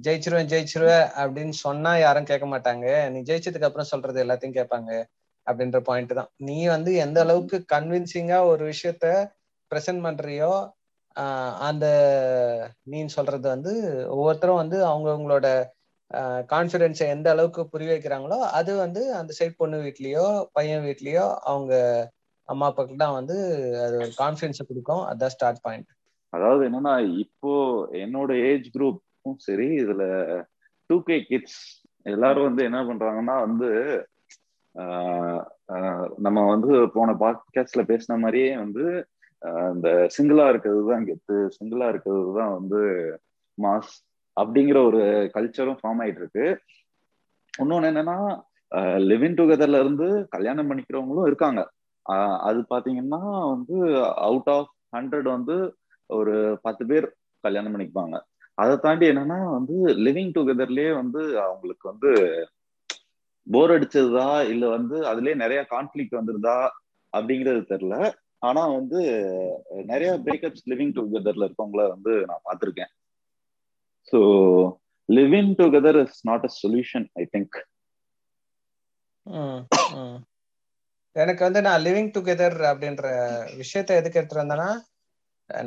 ஜெயிச்சிருவேன் 0.05 0.51
ஜெயிச்சிருவேன் 0.53 1.07
அப்படின்னு 1.21 1.55
சொன்னா 1.65 1.91
யாரும் 1.97 2.29
கேட்க 2.31 2.45
மாட்டாங்க. 2.53 2.85
நீ 3.13 3.19
ஜெயிச்சதுக்கு 3.29 3.67
அப்புறம் 3.69 3.91
சொல்றது 3.93 4.23
எல்லாத்தையும் 4.25 4.57
கேட்பாங்க. 4.59 4.91
அப்படின்ற 5.47 5.79
பாயிண்ட் 5.89 6.13
தான். 6.19 6.29
நீ 6.47 6.57
வந்து 6.75 6.91
எந்த 7.05 7.19
அளவுக்கு 7.25 7.57
கன்வின்சிங்கா 7.73 8.39
ஒரு 8.51 8.63
விஷயத்த 8.71 9.05
ப்ரெசென்ட் 9.71 10.03
பண்றியோ 10.07 10.51
அந்த 11.67 11.85
நீ 12.91 12.99
சொல்றது 13.17 13.47
வந்து 13.53 13.73
ஒவ்வொருத்தரும் 14.15 14.61
வந்து 14.61 14.77
அவங்கவுங்களோட 14.89 15.47
கான்ஃபிடென்ஸை 16.51 17.05
எந்த 17.13 17.27
அளவுக்கு 17.33 17.61
புரிய 17.73 17.89
வைக்கிறாங்களோ 17.91 18.37
அது 18.57 18.71
வந்து 18.83 19.01
அந்த 19.19 19.31
சைட் 19.37 19.59
பொண்ணு 19.61 19.77
வீட்லயோ 19.85 20.25
பையன் 20.57 20.83
வீட்லயோ 20.87 21.25
அவங்க 21.51 21.73
அம்மா 22.49 22.65
அப்பாக்கு 22.69 22.95
தான் 23.03 23.15
வந்து 23.19 23.35
அது 23.85 23.95
ஒரு 24.01 24.11
கான்ஃபிடன்ஸ் 24.19 24.67
கொடுக்கும். 24.69 25.03
அதான் 25.11 25.33
ஸ்டார்ட் 25.35 25.63
பாயிண்ட் 25.65 25.89
அதாவது 26.33 26.61
என்னன்னா 26.67 26.93
இப்போ 27.23 27.51
என்னோட 28.03 28.31
ஏஜ் 28.49 28.67
குரூப்பும் 28.75 29.39
சரி 29.47 29.67
இதுல 29.83 30.03
டூ 30.89 30.97
கே 31.03 31.17
கிட்ஸ் 31.29 31.59
எல்லாரும் 32.05 32.47
வந்து 32.49 32.63
என்ன 32.69 32.79
பண்றாங்கன்னா 32.89 33.35
வந்து 33.45 33.69
நம்ம 36.17 36.39
வந்து 36.45 36.73
போன 36.87 37.13
பாட்காஸ்ட்ல 37.13 37.83
பேசின 37.91 38.17
மாதிரியே 38.19 38.49
வந்து 38.57 38.85
இந்த 39.75 39.89
சிங்கிளா 40.15 40.45
இருக்கிறது 40.49 40.81
தான் 40.91 41.05
கெத்து 41.07 41.35
சிங்கிளா 41.55 41.87
இருக்கிறது 41.87 42.31
தான் 42.39 42.53
வந்து 42.53 42.81
மாஸ் 43.57 43.93
அப்படிங்கிற 44.37 44.77
ஒரு 44.85 45.01
கல்ச்சரும் 45.35 45.79
ஃபார்ம் 45.81 46.01
ஆயிட்டு 46.03 46.21
இருக்கு 46.23 46.45
இன்னொன்னு 47.59 47.89
என்னன்னா 47.91 48.17
லிவிங் 49.09 49.37
டுகெதர்ல 49.39 49.79
இருந்து 49.79 50.07
கல்யாணம் 50.29 50.69
பண்ணிக்கிறவங்களும் 50.69 51.27
இருக்காங்க. 51.27 51.61
அது 52.47 52.59
பாத்தீங்கன்னா 52.73 53.21
வந்து 53.53 53.75
அவுட் 54.27 54.49
ஆஃப் 54.49 54.71
ஹண்ட்ரட் 54.97 55.27
வந்து 55.35 55.55
ஒரு 56.09 56.33
பத்து 56.61 56.83
பேர் 56.85 57.07
கல்யாணம் 57.43 57.73
பண்ணிக்குவாங்க. 57.73 58.17
அதை 58.57 58.73
தாண்டி 58.77 59.05
என்னன்னா 59.09 59.39
வந்து 59.51 59.75
லிவிங் 60.05 60.33
டுகெதர்லயே 60.35 60.91
வந்து 60.95 61.21
அவங்களுக்கு 61.45 61.85
வந்து 61.91 62.11
போர் 63.47 63.73
அடிச்சதா? 63.75 64.27
இல்ல 64.51 64.65
வந்து 64.69 64.97
அதுலயே 65.11 65.35
நிறைய 65.35 65.59
கான்ஃபிளிக் 65.73 66.17
வந்துருதா 66.19 66.57
அப்படிங்கிறது 67.13 67.61
தெரியல. 67.73 67.97
ஆனா 68.41 68.61
வந்து 68.77 68.99
நிறைய 69.85 70.09
பிரேக்கப்ஸ் 70.25 70.65
லிவிங் 70.71 70.95
டுகெதர்ல 70.97 71.47
இருக்கவங்கள 71.47 71.83
வந்து 71.93 72.13
நான் 72.29 72.45
பார்த்துருக்கேன். 72.47 72.91
So 74.13 74.19
living 75.09 75.53
together 75.59 75.99
is 76.03 76.19
not 76.29 76.45
a 76.45 76.51
solution 76.61 77.07
I 77.21 77.25
think 77.33 77.57
எனக்கு 81.15 81.41
வந்து 81.43 81.61
நான் 81.61 81.83
லிவிங் 81.85 82.11
டுகெதர் 82.15 82.57
அப்படின்ற 82.71 83.05
விஷயத்த 83.61 83.99
எதுக்கு 83.99 84.19
எடுத்துட்டு 84.19 84.43
வந்தேன்னா 84.43 84.69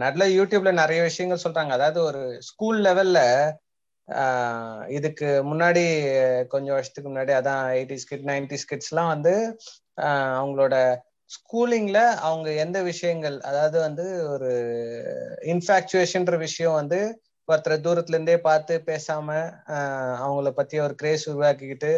நல்ல 0.02 0.22
யூடியூப்ல 0.36 0.70
நிறைய 0.72 1.00
விஷயங்கள் 1.02 1.44
சொல்றாங்க. 1.44 1.72
அதாவது 1.76 2.00
ஒரு 2.02 2.20
ஸ்கூல் 2.48 2.78
லெவல்ல 2.86 3.18
இதுக்கு 4.88 5.26
முன்னாடி 5.44 5.84
கொஞ்சம் 6.48 6.74
வருஷத்துக்கு 6.74 7.10
முன்னாடி 7.10 7.32
அதான் 7.32 7.64
எயிட்டி 7.70 7.96
கிட் 8.08 8.28
நைன்டிஸ் 8.28 8.68
கிட்ஸ்லாம் 8.70 9.06
வந்து 9.06 9.34
அவங்களோட 10.38 10.96
ஸ்கூலிங்ல 11.30 11.98
அவங்க 12.16 12.50
எந்த 12.50 12.82
விஷயங்கள் 12.82 13.40
அதாவது 13.40 13.80
வந்து 13.80 14.28
ஒரு 14.28 14.50
இன்ஃபாக்சுவேஷன்ற 15.40 16.36
விஷயம் 16.38 16.72
வந்து 16.72 17.20
ஒருத்தரை 17.48 17.76
தூரத்துல 17.80 18.08
இருந்தே 18.08 18.36
பார்த்து 18.36 18.82
பேசாம 18.86 19.28
அவங்கள 20.18 20.50
பத்தி 20.50 20.78
ஒரு 20.78 20.94
கிரேஸ் 20.94 21.30
உருவாக்கிக்கிட்டு 21.30 21.92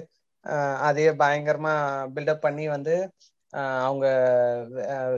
அதையே 0.81 1.11
பயங்கரமா 1.11 1.75
பில்டப் 2.15 2.41
பண்ணி 2.41 2.69
வந்து 2.69 3.11
அவங்க 3.53 4.07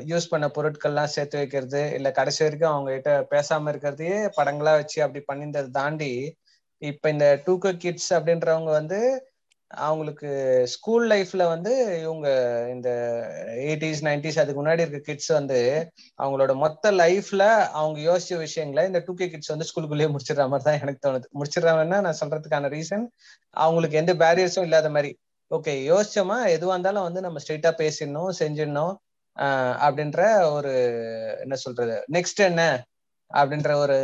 யூஸ் 0.07 0.29
பண்ண 0.29 0.47
பொருட்கள்லாம் 0.47 1.05
சேர்த்து 1.05 1.39
வைக்கிறது 1.39 1.93
இல்லை 1.95 2.13
கடைசி 2.13 2.45
வரைக்கும் 2.45 2.71
அவங்க 2.71 2.91
கிட்ட 2.93 3.27
பேசாம 3.31 3.73
இருக்கிறதையே 3.73 4.31
படங்களா 4.37 4.73
வச்சு 4.75 5.03
அப்படி 5.03 5.25
பண்ணியிருந்ததை 5.33 5.71
தாண்டி 5.71 6.37
இப்ப 6.83 7.11
இந்த 7.11 7.27
டூகோ 7.47 7.71
கிட்ஸ் 7.77 8.11
அப்படின்றவங்க 8.15 8.71
வந்து 8.71 8.99
அவங்களுக்கு 9.71 10.31
ஸ்கூல் 10.67 11.05
லைஃப்ல 11.11 11.43
வந்து 11.49 11.73
இவங்க 12.03 12.29
இந்த 12.71 12.89
எயிட்டிஸ் 13.67 14.03
நைன்டிஸ் 14.09 14.39
அதுக்கு 14.41 14.59
முன்னாடி 14.61 14.83
இருக்க 14.85 15.01
கிட்ஸ் 15.01 15.31
வந்து 15.33 15.59
அவங்களோட 16.19 16.53
மொத்த 16.55 16.93
லைஃப்ல 16.93 17.45
அவங்க 17.81 17.99
யோசிச்ச 18.09 18.39
விஷயங்களை 18.39 18.85
இந்த 18.87 19.01
டூ 19.07 19.15
கே 19.15 19.29
கிட்ஸ் 19.31 19.53
வந்து 19.55 19.69
ஸ்கூலுக்குள்ளேயே 19.71 20.11
முடிச்சிடுற 20.15 20.47
மாதிரி 20.49 20.67
தான் 20.69 20.81
எனக்கு 20.83 21.05
தோணுது. 21.07 21.27
முடிச்சிடுறாங்கன்னா 21.39 22.01
நான் 22.07 22.21
சொல்றதுக்கான 22.23 22.71
ரீசன் 22.77 23.07
அவங்களுக்கு 23.57 24.01
எந்த 24.03 24.15
பேரியர்ஸும் 24.25 24.67
இல்லாத 24.69 24.91
மாதிரி. 24.97 25.13
ஓகே 25.51 25.73
யோசிச்சோமா? 25.91 26.39
எதுவா 26.57 26.75
இருந்தாலும் 26.77 27.07
வந்து 27.09 27.21
நம்ம 27.21 27.41
ஸ்ட்ரெயிட்டா 27.45 27.73
பேசிடணும் 27.83 28.31
செஞ்சிடணும். 28.43 28.95
அப்படின்ற 29.87 30.21
ஒரு 30.53 30.73
என்ன 31.43 31.55
சொல்றது? 31.65 31.97
நெக்ஸ்ட் 32.13 32.41
என்ன? 32.51 32.63
அப்படின்ற 33.31 33.73
ஒரு 33.85 33.99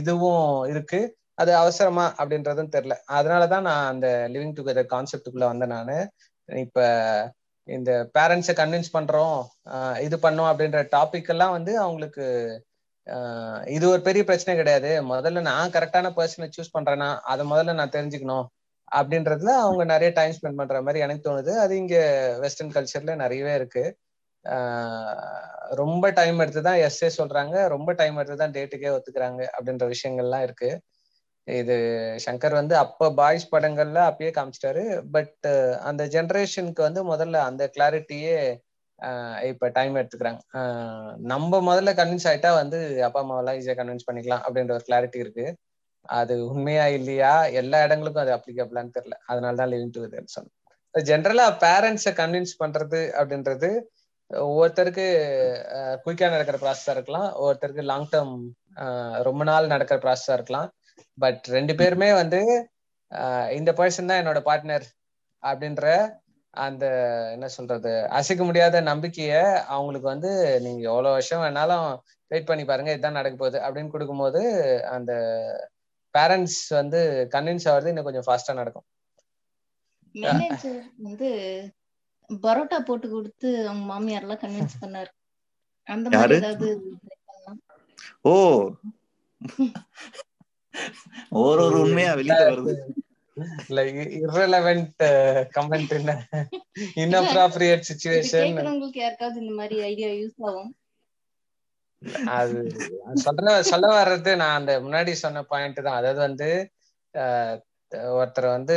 இதுவும் 0.00 0.46
இருக்கு. 0.72 1.00
அது 1.38 1.52
அவசரமா 1.56 2.06
அப்படின்றதும் 2.20 2.72
தெரில 2.74 2.94
அதனாலதான் 3.18 3.66
நான் 3.68 3.90
அந்த 3.92 4.08
லிவிங் 4.34 4.56
டுகெதர் 4.58 4.92
கான்செப்டுக்குள்ள 4.94 5.46
வந்தேன் 5.52 5.74
நான். 5.76 5.94
இப்ப 6.48 6.78
இந்த 7.68 7.90
பேரண்ட்ஸை 8.16 8.54
கன்வின்ஸ் 8.60 8.94
பண்றோம் 8.96 9.36
இது 10.06 10.16
பண்ணோம் 10.24 10.50
அப்படின்ற 10.52 10.80
டாபிக் 10.96 11.30
எல்லாம் 11.34 11.54
வந்து 11.56 11.72
அவங்களுக்கு 11.84 12.24
இது 13.74 13.84
ஒரு 13.92 14.02
பெரிய 14.08 14.22
பிரச்சனை 14.28 14.52
கிடையாது. 14.58 14.90
முதல்ல 15.12 15.40
நான் 15.50 15.72
கரெக்டான 15.76 16.10
பர்சனை 16.18 16.46
சூஸ் 16.56 16.74
பண்றேன்னா 16.76 17.08
அதை 17.32 17.42
முதல்ல 17.52 17.72
நான் 17.80 17.94
தெரிஞ்சுக்கணும் 17.96 18.46
அப்படின்றதுல 18.92 19.52
அவங்க 19.64 19.84
நிறைய 19.92 20.10
டைம் 20.18 20.34
ஸ்பெண்ட் 20.36 20.60
பண்ற 20.60 20.78
மாதிரி 20.86 21.04
எனக்கு 21.06 21.26
தோணுது. 21.28 21.52
அது 21.64 21.72
இங்க 21.82 21.96
வெஸ்டர்ன் 22.42 22.74
கல்ச்சர்ல 22.76 23.14
நிறையவே 23.22 23.52
இருக்கு. 23.60 23.84
ரொம்ப 25.80 26.04
டைம் 26.18 26.38
எடுத்து 26.44 26.62
தான் 26.68 26.80
எஸ்ஏ 26.86 27.08
சொல்றாங்க. 27.18 27.56
ரொம்ப 27.74 27.90
டைம் 28.00 28.18
எடுத்து 28.20 28.38
தான் 28.42 28.54
டேட்டுக்கே 28.56 28.90
ஒத்துக்கிறாங்க 28.96 29.42
அப்படின்ற 29.56 29.86
விஷயங்கள்லாம் 29.94 30.44
இருக்கு. 30.48 30.70
இது 31.48 31.76
சங்கர் 32.24 32.54
வந்து 32.58 32.74
அப்ப 32.82 33.08
பாய்ஸ் 33.20 33.46
படங்கள்ல 33.54 34.00
அப்பயே 34.10 34.30
காமிச்சிட்டாரு. 34.36 34.82
பட் 35.14 35.48
அந்த 35.88 36.02
ஜென்ரேஷனுக்கு 36.14 36.82
வந்து 36.88 37.02
முதல்ல 37.12 37.38
அந்த 37.50 37.64
கிளாரிட்டியே 37.76 38.36
இப்ப 39.50 39.68
டைம் 39.76 39.94
எடுத்துக்கிறாங்க. 40.00 40.40
நம்ம 41.32 41.60
முதல்ல 41.68 41.92
கன்வின்ஸ் 42.00 42.28
ஆயிட்டா 42.30 42.50
வந்து 42.60 42.78
அப்பா 43.06 43.20
அம்மாவெல்லாம் 43.24 43.56
ஈஸியா 43.60 43.74
கன்வின்ஸ் 43.80 44.08
பண்ணிக்கலாம் 44.08 44.44
அப்படின்ற 44.46 44.72
ஒரு 44.78 44.84
கிளாரிட்டி 44.88 45.18
இருக்கு. 45.24 45.46
அது 46.08 46.34
உண்மையா 46.50 46.84
இல்லையா? 46.98 47.32
எல்லா 47.60 47.78
இடங்களுக்கும் 47.86 48.24
அது 48.24 48.32
அப்ளிகபிளான்னு 48.36 48.94
தெரியல. 48.96 49.16
அதனால 49.30 49.58
தான் 49.60 49.72
லிவிங் 49.72 49.94
டு 49.96 50.02
சொன்னேன். 50.36 50.54
ஜென்ரலா 50.94 51.46
பேரண்ட்ஸை 51.64 52.12
கன்வின்ஸ் 52.20 52.54
பண்றது 52.62 53.00
அப்படின்றது 53.20 53.70
ஒவ்வொருத்தருக்கு 54.30 55.06
குயிக்கா 56.04 56.26
நடக்கிற 56.34 56.58
ப்ராசஸா 56.64 56.92
இருக்கலாம். 56.96 57.28
ஒவ்வொருத்தருக்கு 57.40 57.82
லாங் 57.90 58.08
டேர்ம் 58.14 58.36
ரொம்ப 59.28 59.42
நாள் 59.50 59.72
நடக்கிற 59.74 59.98
ப்ராசஸா 60.04 60.36
இருக்கலாம். 60.38 60.68
பட் 61.18 61.42
ரெண்டு 61.48 61.72
பேருமே 61.74 62.10
வந்து 62.14 62.40
இந்த 63.50 63.70
பர்சன் 63.72 64.10
தான் 64.10 64.20
என்னோட 64.22 64.40
பார்ட்னர் 64.44 64.86
அப்படின்ற 65.42 65.86
அந்த 66.54 66.84
என்ன 67.32 67.46
சொல்றது 67.48 67.92
அசைக்க 68.10 68.42
முடியாத 68.44 68.80
நம்பிக்கைய 68.82 69.34
அவங்களுக்கு 69.66 70.08
வந்து 70.08 70.30
நீங்க 70.60 70.82
எவ்வளவு 70.88 71.14
வருஷம் 71.14 71.42
வேணாலும் 71.44 71.86
வெயிட் 72.30 72.48
பண்ணி 72.48 72.64
பாருங்க 72.64 72.92
இதுதான் 72.92 73.18
நடக்க 73.20 73.36
போகுது 73.36 73.58
அப்படின்னு 73.58 73.94
கொடுக்கும்போது 73.94 74.42
அந்த 74.90 75.12
பேரண்ட்ஸ் 76.14 76.60
வந்து 76.74 77.00
கன்வின்ஸ் 77.34 77.68
ஆகிறது 77.68 77.90
இன்னும் 77.92 78.08
கொஞ்சம் 78.08 78.26
ஃபாஸ்டா 78.26 78.54
நடக்கும். 78.54 78.86
வந்து 81.06 81.28
பரோட்டா 82.30 82.78
போட்டு 82.80 83.06
கொடுத்து 83.08 83.48
அவங்க 83.66 83.84
மாமியார் 83.84 84.24
எல்லாம் 84.24 84.42
கன்வின்ஸ் 84.42 84.80
பண்ணாரு. 84.82 85.10
அந்த 85.88 86.06
மாதிரி 86.10 86.38
ஏதாவது 86.40 86.68
ஓ. 88.24 88.34
ஒரு 91.42 91.60
ஒரு 91.66 91.76
உண்மையா 91.84 92.12
வெளியில 92.18 92.42
வருது. 92.48 92.74
இரலவென்ட் 94.26 95.02
கமெண்ட் 95.56 95.92
என்ன 95.98 96.12
இன்அப்ராப்ரியேட் 97.04 97.88
சிச்சுவேஷன் 97.88 98.46
கேக்குறவங்களுக்கு 98.46 99.02
யாருக்காவது 99.04 99.42
இந்த 99.42 99.54
மாதிரி 99.60 99.76
ஐடியா 99.90 100.10
யூஸ் 100.20 100.38
ஆகும்? 100.48 100.70
அது 102.36 102.60
சொல்ற 103.24 103.56
சொல்ல 103.70 103.86
வர்றது 103.96 104.30
நான் 104.40 104.58
அந்த 104.60 104.72
முன்னாடி 104.84 105.12
சொன்ன 105.24 105.42
பாயிண்ட் 105.52 105.80
தான். 105.86 105.98
அதாவது 106.00 106.20
வந்து 106.28 106.48
ஒருத்தர் 108.12 108.54
வந்து 108.56 108.76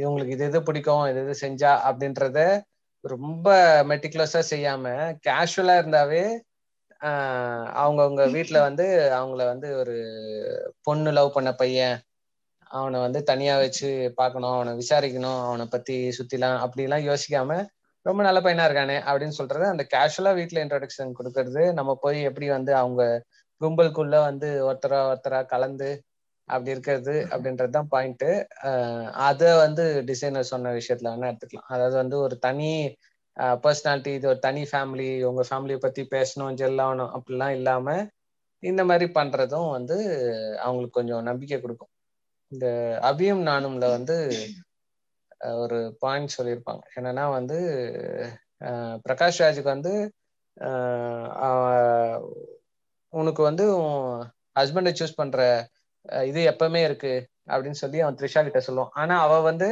இவங்களுக்கு 0.00 0.34
இது 0.36 0.44
இது 0.50 0.60
பிடிக்கும் 0.68 1.04
இது 1.10 1.20
இது 1.24 1.34
செஞ்சா 1.42 1.72
அப்படின்றத 1.88 2.40
ரொம்ப 3.04 3.48
மெட்டிகுலஸா 3.90 4.40
செய்யாம 4.50 4.84
கேஷுவலா 5.26 5.76
இருந்தாவே 5.82 6.24
அவங்கவுங்க 7.80 8.22
வீட்டுல 8.34 8.58
வந்து 8.68 8.84
அவங்கள 9.18 9.42
வந்து 9.52 9.68
ஒரு 9.80 9.94
பொண்ணு 10.82 11.10
லவ் 11.12 11.34
பண்ண 11.36 11.50
பையன் 11.54 11.96
அவனை 12.70 12.98
வந்து 13.00 13.20
தனியா 13.22 13.54
வச்சு 13.58 13.88
பார்க்கணும் 14.20 14.54
அவனை 14.56 14.72
விசாரிக்கணும் 14.80 15.40
அவனை 15.48 15.66
பத்தி 15.74 15.96
சுத்திலாம் 16.18 16.58
அப்படிலாம் 16.64 17.06
யோசிக்காம 17.10 17.58
ரொம்ப 18.06 18.20
நல்ல 18.22 18.38
பையனா 18.40 18.66
இருக்கானே 18.68 18.96
அப்படின்னு 19.08 19.38
சொல்றது 19.38 19.64
அந்த 19.72 19.84
கேஷுவலா 19.94 20.32
வீட்டுல 20.38 20.62
இன்ட்ரடக்ஷன் 20.64 21.16
கொடுக்கறது. 21.18 21.62
நம்ம 21.78 21.90
போய் 22.04 22.18
எப்படி 22.28 22.48
வந்து 22.56 22.72
அவங்க 22.82 23.02
கும்பலுக்குள்ள 23.60 24.16
வந்து 24.28 24.48
ஒருத்தரா 24.68 24.98
ஒருத்தரா 25.10 25.40
கலந்து 25.54 25.90
அப்படி 26.48 26.74
இருக்கிறது 26.74 27.14
அப்படின்றது 27.32 27.72
தான் 27.76 27.90
பாயிண்ட் 27.94 28.26
அதை 29.28 29.50
வந்து 29.64 29.84
டிசைனர் 30.10 30.50
சொன்ன 30.52 30.72
விஷயத்துல 30.78 31.12
வேணா 31.12 31.30
எடுத்துக்கலாம். 31.30 31.70
அதாவது 31.74 31.96
வந்து 32.02 32.16
ஒரு 32.26 32.36
தனி 32.46 32.70
பர்சனாலிட்டி 33.64 34.12
இது 34.18 34.28
ஒரு 34.32 34.40
தனி 34.46 34.62
ஃபேமிலி 34.70 35.08
உங்க 35.28 35.42
ஃபேமிலியை 35.48 35.80
பத்தி 35.84 36.02
பேசணும் 36.14 36.56
ஜெல்லாகணும் 36.60 37.12
அப்படிலாம் 37.16 37.56
இல்லாம 37.58 37.96
இந்த 38.62 38.82
மாதிரி 38.88 39.06
பண்றதும் 39.18 39.70
வந்து 39.76 39.96
அவங்களுக்கு 40.66 40.98
கொஞ்சம் 40.98 41.26
நம்பிக்கை 41.28 41.58
கொடுக்கும். 41.60 41.92
இந்த 42.52 42.66
அபியும் 43.10 43.42
நானும்ல 43.50 43.86
வந்து 43.96 44.16
ஒரு 45.62 45.78
பாயிண்ட் 46.02 46.36
சொல்லியிருப்பாங்க. 46.36 46.82
என்னன்னா 46.96 47.24
வந்து 47.38 47.58
பிரகாஷ் 49.04 49.40
ராஜுக்கு 49.44 49.70
வந்து 49.76 49.92
உனக்கு 53.12 53.42
வந்து 53.42 53.64
ஹஸ்பண்டை 54.60 54.92
சூஸ் 54.98 55.18
பண்ற 55.20 55.40
இது 56.30 56.40
எப்பவுமே 56.52 56.80
இருக்கு 56.88 57.12
அப்படின்னு 57.48 57.80
சொல்லி 57.82 57.98
அவன் 58.04 58.18
த்ரிஷா 58.20 58.40
கிட்ட 58.46 58.60
சொல்லுவான். 58.66 58.92
ஆனா 59.00 59.14
அவ 59.26 59.34
வந்து 59.50 59.68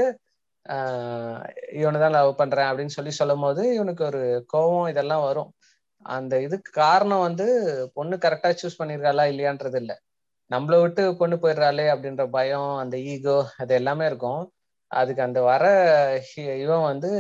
இவனை 1.79 1.99
தான் 2.01 2.15
லவ் 2.17 2.31
பண்றேன் 2.41 2.69
அப்படின்னு 2.71 2.97
சொல்லி 2.97 3.13
சொல்லும் 3.19 3.45
போது 3.45 3.63
இவனுக்கு 3.77 4.03
ஒரு 4.11 4.21
கோவம் 4.55 4.89
இதெல்லாம் 4.93 5.25
வரும். 5.29 5.51
அந்த 6.07 6.35
இதுக்கு 6.47 6.71
காரணம் 6.83 7.25
வந்து 7.27 7.47
பொண்ணு 7.97 8.17
கரெக்டா 8.25 8.51
சூஸ் 8.61 8.81
பண்ணிருக்காளா 8.81 9.25
இல்லையான்றது 9.33 9.79
இல்லை. 9.83 9.97
நம்மளை 10.51 10.79
விட்டு 10.83 11.03
கொண்டு 11.23 11.37
போயிடுறாளே 11.43 11.87
அப்படின்ற 11.95 12.25
பயம் 12.37 12.71
அந்த 12.83 12.97
ஈகோ 13.13 13.39
அது 13.63 13.73
எல்லாமே 13.81 14.07
இருக்கும். 14.11 14.43
அதுக்கு 14.91 15.23
அந்த 15.27 15.41
வர 15.51 15.65
இவன் 16.65 16.85
வந்து 16.91 17.11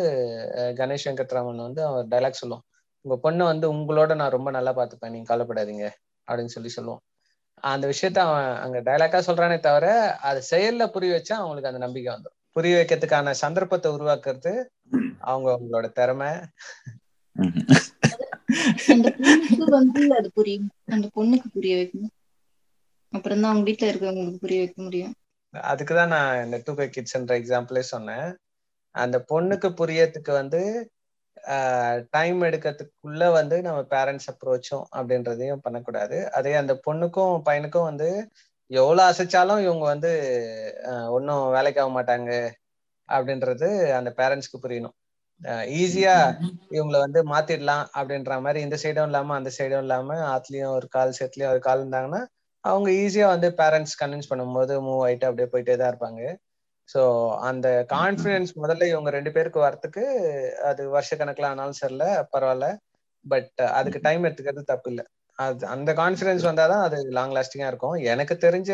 கணேஷ் 0.80 1.06
வெங்கட்ராமன் 1.08 1.66
வந்து 1.66 1.82
அவன் 1.88 2.10
டைலாக் 2.12 2.40
சொல்லுவான் 2.42 2.64
உங்க 3.04 3.16
பொண்ணை 3.24 3.44
வந்து 3.52 3.66
உங்களோட 3.74 4.12
நான் 4.20 4.34
ரொம்ப 4.36 4.50
நல்லா 4.58 4.72
பார்த்துப்பேன். 4.78 5.12
நீங்க 5.14 5.28
கவலைப்படாதீங்க. 5.30 5.86
அப்படின்னு 6.28 6.54
சொல்லி 6.56 6.70
சொல்லுவான். 6.78 7.02
அந்த 7.64 7.84
விஷயத்த 7.92 8.18
அவன் 8.26 8.48
அங்க 8.64 8.78
டைலாக்கா 8.88 9.20
சொல்றானே 9.28 9.58
தவிர 9.68 9.86
அது 10.28 10.40
செயல்ல 10.52 10.84
புரிய 10.96 11.12
வச்சா 11.16 11.34
அவங்களுக்கு 11.42 11.70
அந்த 11.72 11.82
நம்பிக்கை 11.86 12.10
வந்துடும் 12.14 12.40
புரிய 12.54 12.74
வைக்கிறதுக்கான 12.78 13.30
சந்தர்ப்பத்தை 13.30 13.92
உருவாக்குறது 13.92 14.52
அவங்க 15.30 15.48
அவங்களோட 15.54 15.86
திறமை. 15.92 16.30
வந்து 19.76 20.02
அது 20.16 20.30
புரியும். 20.34 20.68
அந்த 20.86 21.06
பொண்ணுக்கு 21.16 21.48
புரிய 21.52 21.74
வைக்கணும். 21.76 22.12
அப்புறம் 23.10 23.40
தான் 23.40 23.50
அவங்க 23.50 23.66
வீட்டுல 23.70 23.90
இருக்கவங்களுக்கு 23.90 24.36
புரிய 24.36 24.58
வைக்க 24.58 24.82
முடியும். 24.82 25.14
அதுக்குதான் 25.54 26.12
நான் 26.14 26.44
இந்த 26.44 26.60
டூ 26.64 26.74
பை 26.74 26.86
கிட்ஸ்ன்ற 26.86 27.34
எக்ஸாம்பிளே 27.40 27.84
சொன்னேன். 27.92 28.28
அந்த 28.94 29.16
பொண்ணுக்கு 29.28 29.68
புரியறதுக்கு 29.80 30.32
வந்து 30.32 30.60
டைம் 32.10 32.42
எடுக்கிறதுக்குள்ள 32.42 33.32
வந்து 33.32 33.56
நம்ம 33.62 33.80
பேரண்ட்ஸ் 33.90 34.30
அப்ரோச்சும் 34.32 34.84
அப்படின்றதையும் 34.96 35.64
பண்ணக்கூடாது. 35.66 36.18
அதே 36.32 36.52
அந்த 36.54 36.74
பொண்ணுக்கும் 36.86 37.36
பையனுக்கும் 37.46 37.88
வந்து 37.90 38.10
எவ்வளவு 38.70 39.08
அசைச்சாலும் 39.10 39.62
இவங்க 39.66 39.84
வந்து 39.84 40.10
ஒன்றும் 41.16 41.42
வேலைக்கு 41.56 41.80
ஆக 41.82 41.92
மாட்டாங்க 41.96 42.30
அப்படின்றது 43.08 43.68
அந்த 43.98 44.10
பேரண்ட்ஸ்க்கு 44.20 44.58
புரியணும். 44.64 44.94
ஈஸியா 45.80 46.14
இவங்களை 46.76 46.98
வந்து 47.04 47.20
மாத்திடலாம் 47.32 47.84
அப்படின்ற 47.98 48.34
மாதிரி 48.44 48.60
இந்த 48.66 48.76
சைடும் 48.82 49.08
இல்லாம 49.10 49.34
அந்த 49.38 49.50
சைடும் 49.58 49.84
இல்லாம 49.84 50.16
ஆத்துலயும் 50.34 50.74
ஒரு 50.78 50.86
கால் 50.96 51.16
செட்லயும் 51.18 51.52
ஒரு 51.54 51.60
கால் 51.66 51.82
இருந்தாங்கன்னா 51.82 52.22
அவங்க 52.64 52.88
ஈஸியா 53.02 53.26
வந்து 53.34 53.48
பேரண்ட்ஸ் 53.60 53.98
கன்வின்ஸ் 54.02 54.30
பண்ணும்போது 54.30 54.74
மூவ் 54.86 55.02
ஆயிட்டு 55.06 55.28
அப்படியே 55.28 55.48
போயிட்டே 55.52 55.76
தான் 55.80 55.92
இருப்பாங்க. 55.92 56.22
ஸோ 56.88 57.02
அந்த 57.48 57.68
கான்ஃபிடன்ஸ் 57.92 58.52
முதல்ல 58.62 58.88
இவங்க 58.92 59.10
ரெண்டு 59.10 59.30
பேருக்கு 59.36 59.60
வரத்துக்கு 59.66 60.04
அது 60.70 60.82
வருஷ 60.96 61.16
கணக்கில் 61.20 61.50
ஆனாலும் 61.50 61.80
சரியில்ல 61.80 62.06
பரவாயில்ல. 62.34 62.68
பட் 63.24 63.52
அதுக்கு 63.78 64.00
டைம் 64.06 64.26
எடுத்துக்கிறது 64.28 64.64
தப்பு 64.72 64.90
இல்லை. 64.92 65.04
அது 65.38 65.64
அந்த 65.66 65.90
கான்ஃபிடன்ஸ் 65.92 66.44
வந்தாதான் 66.48 66.84
அது 66.86 66.98
லாங் 67.10 67.34
லாஸ்டிங்கா 67.36 67.70
இருக்கும். 67.72 67.96
எனக்கு 68.12 68.34
தெரிஞ்ச 68.44 68.70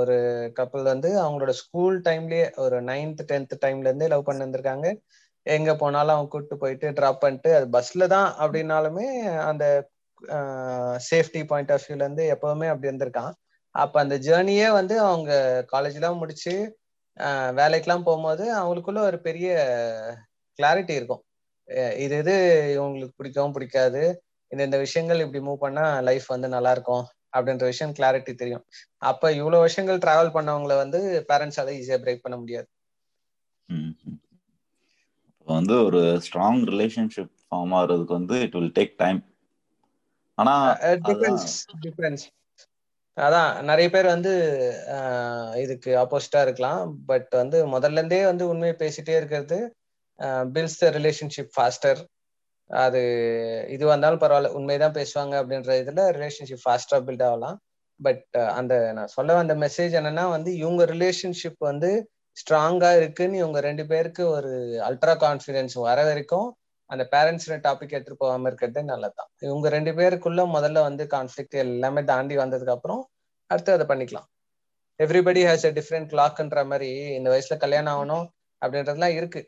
ஒரு 0.00 0.16
கப்பல் 0.58 0.84
வந்து 0.84 1.08
அவங்களோட 1.22 1.52
ஸ்கூல் 1.60 1.96
டைம்லயே 2.08 2.44
ஒரு 2.64 2.76
நைன்த் 2.90 3.22
டென்த் 3.30 3.54
டைம்ல 3.64 3.88
இருந்தே 3.88 4.08
லவ் 4.08 4.28
பண்ணி 4.28 4.44
வந்திருக்காங்க 4.46 4.88
எங்க 5.46 5.70
போனாலும் 5.76 6.14
அவங்க 6.16 6.30
கூட்டு 6.34 6.54
போயிட்டு 6.62 6.88
ட்ராப் 6.98 7.22
பண்ணிட்டு 7.22 7.50
அது 7.56 7.66
பஸ்ல 7.76 8.06
தான் 8.14 8.28
அப்படின்னாலுமே 8.42 9.06
அந்த 9.48 9.64
சேஃப்டி 11.08 11.42
பாயிண்ட் 11.50 11.72
ஆஃப் 11.72 11.86
வியூல 11.86 12.04
இருந்து 12.04 12.24
எப்பவுமே 12.34 12.66
அப்படி 12.72 12.90
இருந்திருக்கான். 12.90 13.32
அப்ப 13.74 13.94
அந்த 14.00 14.16
ஜேர்னியே 14.26 14.68
வந்து 14.72 14.94
அவங்க 15.08 15.32
காலேஜ்லாம் 15.74 16.20
முடிச்சு 16.22 16.54
வேலைக்கெல்லாம் 17.58 18.06
போகும்போது 18.08 18.44
அவங்களுக்குள்ள 18.60 19.00
ஒரு 19.10 19.18
பெரிய 19.20 19.48
கிளாரிட்டி 20.58 20.94
இருக்கும். 21.00 21.22
இது 22.04 22.14
இது 22.22 22.34
இவங்களுக்கு 22.76 23.18
பிடிக்கவும் 23.20 23.54
பிடிக்காது. 23.56 24.02
இந்த 24.52 24.62
இந்த 24.68 24.78
விஷயங்கள் 24.84 25.22
இப்படி 25.24 25.40
மூவ் 25.46 25.62
பண்ணா 25.64 25.84
லைஃப் 26.08 26.26
வந்து 26.34 26.48
நல்லா 26.54 26.72
இருக்கும் 26.76 27.04
அப்படின்ற 27.36 27.64
விஷயம் 27.70 27.94
கிளாரிட்டி 27.98 28.32
தெரியும். 28.34 28.64
அப்ப 29.02 29.32
இவ்வளவு 29.32 29.66
விஷயங்கள் 29.66 30.02
டிராவல் 30.04 30.34
பண்ணவங்கள 30.36 30.74
வந்து 30.82 31.00
பேரண்ட்ஸால 31.30 31.74
ஈஸியா 31.78 31.98
பிரேக் 32.04 32.24
பண்ண 32.24 32.36
முடியாது. 32.42 32.68
வந்து 35.46 35.74
ஒரு 35.84 36.00
ஸ்ட்ராங் 36.24 36.62
ரிலேஷன்ஷிப் 36.72 37.32
ஃபார்ம் 37.44 37.72
ஆகுறதுக்கு 37.78 38.18
வந்து 38.18 38.36
இட் 38.44 38.56
வில் 38.58 38.74
டேக் 38.78 38.94
டைம் 39.02 39.20
ஆனா 40.38 40.54
டிஃபரன்ஸ் 41.08 41.48
டிஃபரன்ஸ் 41.84 42.24
அதான். 43.16 43.50
நிறைய 43.62 43.88
பேர் 43.90 44.06
வந்து 44.14 44.32
இதுக்கு 45.62 45.90
ஆப்போசிட்டா 46.02 46.40
இருக்கலாம். 46.46 46.80
பட் 47.10 47.28
வந்து 47.40 47.58
முதல்ல 47.74 47.98
இருந்தே 48.00 48.22
வந்து 48.30 48.44
உண்மையை 48.52 48.74
பேசிட்டே 48.80 49.14
இருக்கிறது 49.20 49.58
பில்ஸ் 50.54 50.80
த 50.80 50.88
ரிலேஷன்ஷிப் 50.98 51.52
ஃபாஸ்டர் 51.54 52.00
அது 52.70 53.00
இது 53.68 53.84
வந்தாலும் 53.86 54.22
பரவாயில்ல 54.22 54.50
உண்மைதான் 54.58 54.96
பேசுவாங்க 54.96 55.34
அப்படின்ற 55.40 55.72
இதுல 55.82 56.02
ரிலேஷன்ஷிப் 56.16 56.64
ஃபாஸ்டா 56.64 56.98
பில்ட் 57.06 57.24
ஆகலாம். 57.24 57.58
பட் 58.00 58.24
அந்த 58.58 58.74
நான் 58.92 59.12
சொல்ல 59.16 59.32
வந்த 59.34 59.54
மெசேஜ் 59.56 59.92
என்னன்னா 60.00 60.24
வந்து 60.30 60.50
இவங்க 60.56 60.84
ரிலேஷன்ஷிப் 60.94 61.60
வந்து 61.68 61.90
ஸ்ட்ராங்கா 62.36 62.90
இருக்குன்னு 63.00 63.36
இவங்க 63.36 63.58
ரெண்டு 63.60 63.84
பேருக்கு 63.86 64.22
ஒரு 64.30 64.52
அல்ட்ரா 64.88 65.14
கான்ஃபிடன்ஸ் 65.24 65.76
வர 65.86 65.98
வரைக்கும் 66.04 66.48
அந்த 66.90 67.04
பேரண்ட்ஸ் 67.12 67.48
டாபிக் 67.66 67.94
எடுத்துட்டு 67.96 68.22
போகாம 68.22 68.48
இருக்கிறது 68.50 68.80
நல்லதுதான். 68.84 69.30
இவங்க 69.46 69.68
ரெண்டு 69.68 69.92
பேருக்குள்ள 69.98 70.42
முதல்ல 70.56 70.80
வந்து 70.88 71.04
கான்ஃபிளிக்ட் 71.14 71.56
எல்லாமே 71.64 72.02
தாண்டி 72.04 72.36
வந்ததுக்கு 72.38 72.74
அப்புறம் 72.76 73.02
அடுத்து 73.50 73.76
அதை 73.76 73.86
பண்ணிக்கலாம். 73.86 74.26
எவ்ரிபடி 75.00 75.40
ஹேஸ் 75.48 75.66
எ 75.68 75.72
டிஃப்ரெண்ட் 75.78 76.10
கிளாக்ன்ற 76.12 76.60
மாதிரி 76.70 76.88
இந்த 77.18 77.28
வயசுல 77.32 77.56
கல்யாணம் 77.58 77.94
ஆகணும் 77.94 78.26
அப்படின்றதுலாம் 78.62 79.16
இருக்கு. 79.18 79.40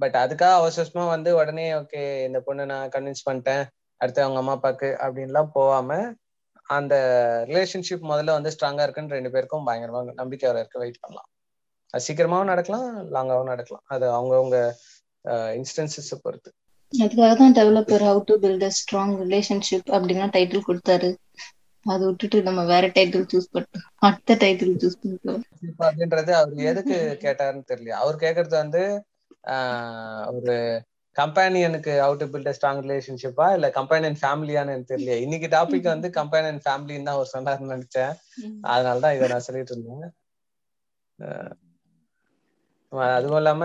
பட் 0.00 0.16
அதுக்காக 0.22 0.58
அவசரமா 0.60 1.04
வந்து 1.14 1.30
உடனே 1.38 1.66
ஓகே 1.76 2.02
இந்த 2.26 2.38
பொண்ணு 2.40 2.64
நான் 2.72 2.92
கன்வின்ஸ் 2.94 3.26
பண்ணிட்டேன். 3.26 3.62
அடுத்து 4.00 4.24
அவங்க 4.24 4.40
அம்மா 4.42 4.54
அப்பாக்கு 4.56 4.88
அப்படின்லாம் 5.04 5.50
போகாம 5.56 5.98
அந்த 6.68 6.94
ரிலேஷன்ஷிப் 7.48 8.08
முதல்ல 8.10 8.36
வந்து 8.36 8.52
ஸ்ட்ராங்கா 8.54 8.84
இருக்குன்னு 8.84 9.16
ரெண்டு 9.16 9.32
பேருக்கும் 9.34 9.66
பயங்கரமா 9.68 10.00
நம்பிக்கை 10.20 10.46
வர 10.50 10.60
இருக்க 10.62 10.78
வெயிட் 10.78 11.02
பண்ணலாம். 11.02 11.28
அது 11.94 12.04
சீக்கிரமாவும் 12.06 12.50
நடக்கலாம் 12.52 12.86
லாங்காவும் 13.14 13.52
நடக்கலாம். 13.52 13.84
அது 13.94 14.06
அவங்கவுங்க 14.16 14.58
இன்ஸ்டன்சஸ் 15.58 16.12
பொறுத்து. 16.24 16.50
அதுக்காக 16.92 17.32
தான் 17.34 17.56
developer 17.58 18.04
how 18.06 18.20
to 18.28 18.34
build 18.44 18.66
a 18.68 18.72
strong 18.78 19.14
relationship 19.22 19.90
அப்படின்னா 19.96 20.26
டைட்டில் 20.36 20.66
கொடுத்தாரு. 20.68 21.10
அதை 21.86 22.02
விட்டுட்டு 22.06 22.38
நம்ம 22.48 22.62
வேற 22.70 22.86
டைட்டில் 22.96 23.28
சூஸ் 23.30 23.52
பண்ணிட்டோம் 23.52 23.86
அடுத்த 24.06 24.36
டைட்டில் 24.42 24.74
சூஸ் 24.82 24.98
இப்ப 25.68 25.82
அப்படின்றது 25.88 26.32
அவர் 26.38 26.52
எதுக்கு 26.70 26.96
கேட்டாருன்னு 27.24 27.70
தெரியல. 27.70 27.94
அவர் 28.02 28.16
கேக்குறது 28.16 28.54
வந்து 28.62 28.82
ஒரு 30.36 30.56
கம்பேனியனுக்கு 31.16 31.92
ஹவு 32.02 32.16
டு 32.20 32.26
பில்ட் 32.32 32.54
ஸ்ட்ராங் 32.56 32.82
ரிலேஷன்ஷிப்பா 32.86 33.46
இல்ல 33.56 33.68
கம்பேனியன் 33.78 34.18
ஃபேமிலியான்னு 34.20 34.74
எனக்கு 34.74 34.92
தெரியல 34.92 35.16
இன்னைக்கு 35.24 35.48
டாபிக் 35.56 35.88
வந்து 35.94 36.08
கம்பேனியன் 36.20 36.60
ஃபேமிலின்னு 36.66 37.08
தான் 37.08 37.18
அவர் 37.18 37.34
சொன்னாருன்னு 37.34 37.74
நினைச்சேன். 37.76 38.12
அதனாலதான் 38.72 39.16
இதை 39.16 39.28
நான் 39.28 39.46
சொல்லிட்டு 39.48 39.74
இருந்தேன். 39.74 40.12
அதுவும் 43.14 43.40
இல்லாம 43.40 43.64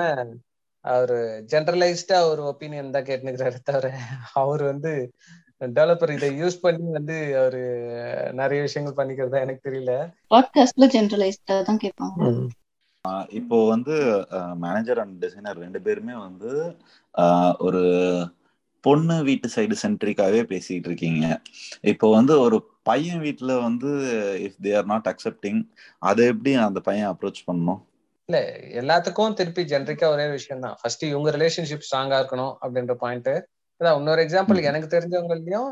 அவரு 0.85 1.17
ஜெனரலைஸ்டா 1.51 2.17
ஒரு 2.31 2.41
ஒப்பீனியன் 2.51 2.95
தான் 2.95 3.07
கேட்டுக்கிறாரு 3.07 3.59
தவிர 3.69 3.88
அவர் 4.41 4.63
வந்து 4.63 4.91
டெவலப்பர் 5.77 6.15
இதை 6.15 6.29
யூஸ் 6.41 6.57
பண்ணி 6.65 6.88
வந்து 6.91 7.15
அவரு 7.41 7.61
நிறைய 8.33 8.59
விஷயங்கள் 8.61 8.99
பண்ணிக்கிறதா 8.99 9.43
எனக்கு 9.45 9.67
தெரியல. 9.69 9.93
பாட்காஸ்ட்ல 10.33 10.88
ஜென்ரலைஸ்டா 10.95 11.57
தான் 11.61 11.81
கேட்பாங்க. 11.85 12.19
இப்போ 13.39 13.58
வந்து 13.74 13.96
மேனேஜர் 14.65 15.02
அண்ட் 15.04 15.15
டிசைனர் 15.24 15.62
ரெண்டு 15.65 15.80
பேருமே 15.86 16.15
வந்து 16.28 16.52
ஒரு 17.68 17.84
பொண்ணு 18.84 19.15
வீட்டு 19.28 19.48
சைடு 19.56 19.76
சென்ட்ரிக்காவே 19.84 20.41
பேசிட்டு 20.52 20.88
இருக்கீங்க. 20.89 21.26
இப்போ 21.91 22.08
வந்து 22.18 22.34
ஒரு 22.46 22.58
பையன் 22.89 23.22
வீட்டுல 23.26 23.52
வந்து 23.68 23.91
if 24.48 24.60
they 24.65 24.74
are 24.80 24.89
not 24.91 25.10
accepting 25.12 25.62
அதை 26.10 26.26
எப்படி 26.34 26.52
அந்த 26.68 26.82
பையன் 26.88 27.10
அப்ரோச் 27.12 27.46
பண்ணணும்? 27.48 27.82
இல்ல 28.30 28.39
எல்லாத்துக்கும் 28.82 29.36
திருப்பி 29.39 29.63
ஜென்ரிக்கா 29.72 30.08
ஒரே 30.15 30.28
விஷயம் 30.36 30.63
தான். 30.65 30.78
ஃபர்ஸ்ட் 30.82 31.04
இவங்க 31.12 31.32
ரிலேஷன்ஷிப் 31.38 31.88
ஸ்ட்ராங்கா 31.88 32.20
இருக்கணும் 32.22 32.54
அப்படின்ற 32.63 32.96
பாயிண்ட் 33.04 33.34
அதான் 33.82 33.98
இன்னொரு 34.00 34.22
எக்ஸாம்பிள். 34.26 34.60
எனக்கு 34.70 34.88
தெரிஞ்சவங்களையும் 34.94 35.72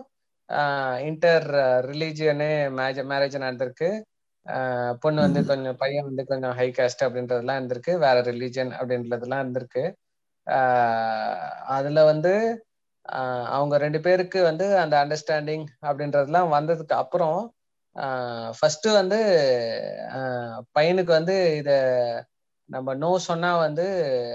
இன்டர் 1.09 1.47
ரிலீஜியனே 1.89 2.51
மேரேஜ் 2.79 3.01
மேரேஜ் 3.11 3.43
நடந்திருக்கு. 3.45 3.89
பொண்ணு 5.01 5.19
வந்து 5.21 5.41
கொஞ்சம் 5.45 5.77
பையன் 5.77 6.07
வந்து 6.09 6.23
கொஞ்சம் 6.25 6.55
ஹை 6.57 6.67
காஸ்ட் 6.77 7.03
அப்படின்றதுலாம் 7.05 7.59
இருந்திருக்கு. 7.59 7.93
வேற 8.05 8.17
ரிலீஜன் 8.21 8.71
அப்படின்றதுலாம் 8.79 9.43
இருந்திருக்கு. 9.43 9.83
அதுல 11.75 11.99
வந்து 12.03 12.33
அவங்க 13.55 13.75
ரெண்டு 13.77 13.99
பேருக்கு 14.01 14.39
வந்து 14.43 14.65
அந்த 14.79 14.95
அண்டர்ஸ்டாண்டிங் 15.03 15.65
அப்படின்றதெல்லாம் 15.85 16.49
வந்ததுக்கு 16.49 16.95
அப்புறம் 16.95 17.37
ஃபர்ஸ்ட் 18.59 18.87
வந்து 18.91 19.17
பையனுக்கு 20.75 21.11
வந்து 21.11 21.35
இத 21.57 21.71
நம்ம 22.69 22.93
நோ 22.95 23.09
சொன்னா 23.27 23.49
வந்து 23.57 23.85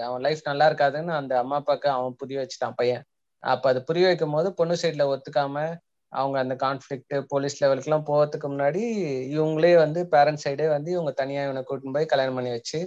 அவன் 0.06 0.20
லைஃப் 0.20 0.42
நல்லா 0.44 0.66
இருக்காதுன்னு 0.70 1.12
அந்த 1.12 1.32
அம்மா 1.38 1.56
அப்பாவுக்கு 1.56 1.88
அவன் 1.90 2.18
புரிய 2.18 2.38
வச்சுட்டான் 2.40 2.76
பையன். 2.76 3.04
அப்ப 3.42 3.64
அது 3.68 3.80
புரிய 3.84 4.06
வைக்கும் 4.06 4.32
போது 4.32 4.48
பொண்ணு 4.54 4.74
சைட்ல 4.82 5.04
ஒத்துக்காம 5.12 5.56
அவங்க 6.12 6.36
அந்த 6.38 6.54
கான்ஃபிளிக்ட் 6.56 7.14
போலீஸ் 7.28 7.60
லெவலுக்கு 7.62 7.90
எல்லாம் 7.90 8.08
போறதுக்கு 8.10 8.48
முன்னாடி 8.48 8.82
இவங்களே 9.34 9.74
வந்து 9.76 10.02
பேரண்ட்ஸ் 10.12 10.46
சைடே 10.46 10.68
வந்து 10.68 10.90
இவங்க 10.90 11.12
தனியா 11.12 11.42
இவனை 11.44 11.62
கூட்டின்னு 11.62 11.96
போய் 11.96 12.06
கல்யாணம் 12.06 12.34
பண்ணி 12.34 12.50
வச்சு 12.50 12.80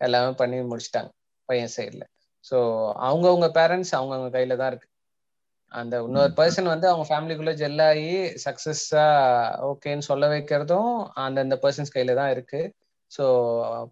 எல்லாமே 0.00 0.32
பண்ணி 0.34 0.58
முடிச்சிட்டாங்க 0.70 1.10
பையன் 1.48 1.74
சைட்ல 1.76 2.04
ஸோ 2.44 2.58
அவங்கவுங்க 2.98 3.48
பேரண்ட்ஸ் 3.54 3.94
அவங்கவுங்க 3.94 4.30
கையில 4.36 4.56
தான் 4.56 4.70
இருக்கு. 4.72 4.88
அந்த 5.72 5.94
இன்னொரு 6.02 6.32
பர்சன் 6.32 6.64
வந்து 6.64 6.86
அவங்க 6.88 7.04
ஃபேமிலிக்குள்ள 7.10 7.52
ஜெல்லாகி 7.62 8.06
சக்சஸா 8.44 9.06
ஓகேன்னு 9.70 10.08
சொல்ல 10.10 10.26
வைக்கிறதும் 10.28 10.92
அந்தந்த 11.24 11.56
பர்சன்ஸ் 11.64 11.94
கையில 11.94 12.14
தான் 12.14 12.30
இருக்கு. 12.30 12.60
ஸோ 13.12 13.24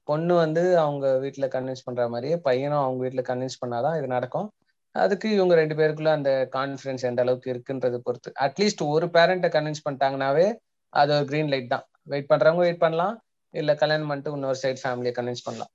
பொண்ணு 0.04 0.34
வந்து 0.34 0.62
அவங்க 0.78 1.06
வீட்டில் 1.18 1.52
கன்வின்ஸ் 1.54 1.84
பண்ற 1.84 2.04
மாதிரியே 2.08 2.36
பையனும் 2.38 2.82
அவங்க 2.84 3.00
வீட்டில் 3.04 3.28
கன்வின்ஸ் 3.30 3.60
பண்ணாதான் 3.62 3.96
இது 3.98 4.08
நடக்கும். 4.08 4.48
அதுக்கு 4.96 5.28
இவங்க 5.30 5.54
ரெண்டு 5.54 5.74
பேருக்குள்ள 5.74 6.10
அந்த 6.12 6.30
கான்ஃபிடன்ஸ் 6.52 7.04
எந்த 7.04 7.20
அளவுக்கு 7.20 7.52
இருக்குன்றது 7.54 7.98
பொறுத்து. 7.98 8.30
அட்லீஸ்ட் 8.40 8.82
ஒரு 8.88 9.06
பேரண்ட்டை 9.06 9.50
கன்வின்ஸ் 9.50 9.84
பண்ணிட்டாங்கனாவே 9.84 10.46
அது 10.92 11.12
ஒரு 11.16 11.24
கிரீன் 11.24 11.48
லைட் 11.48 11.68
தான். 11.68 11.84
வெயிட் 12.06 12.30
பண்றவங்க 12.30 12.62
வெயிட் 12.64 12.80
பண்ணலாம். 12.80 13.14
இல்ல 13.54 13.74
கல்யாணம் 13.74 14.08
பண்ணிட்டு 14.08 14.32
இன்னொரு 14.32 14.58
சைடு 14.62 14.80
ஃபேமிலியை 14.82 15.14
கன்வின்ஸ் 15.14 15.44
பண்ணலாம். 15.44 15.72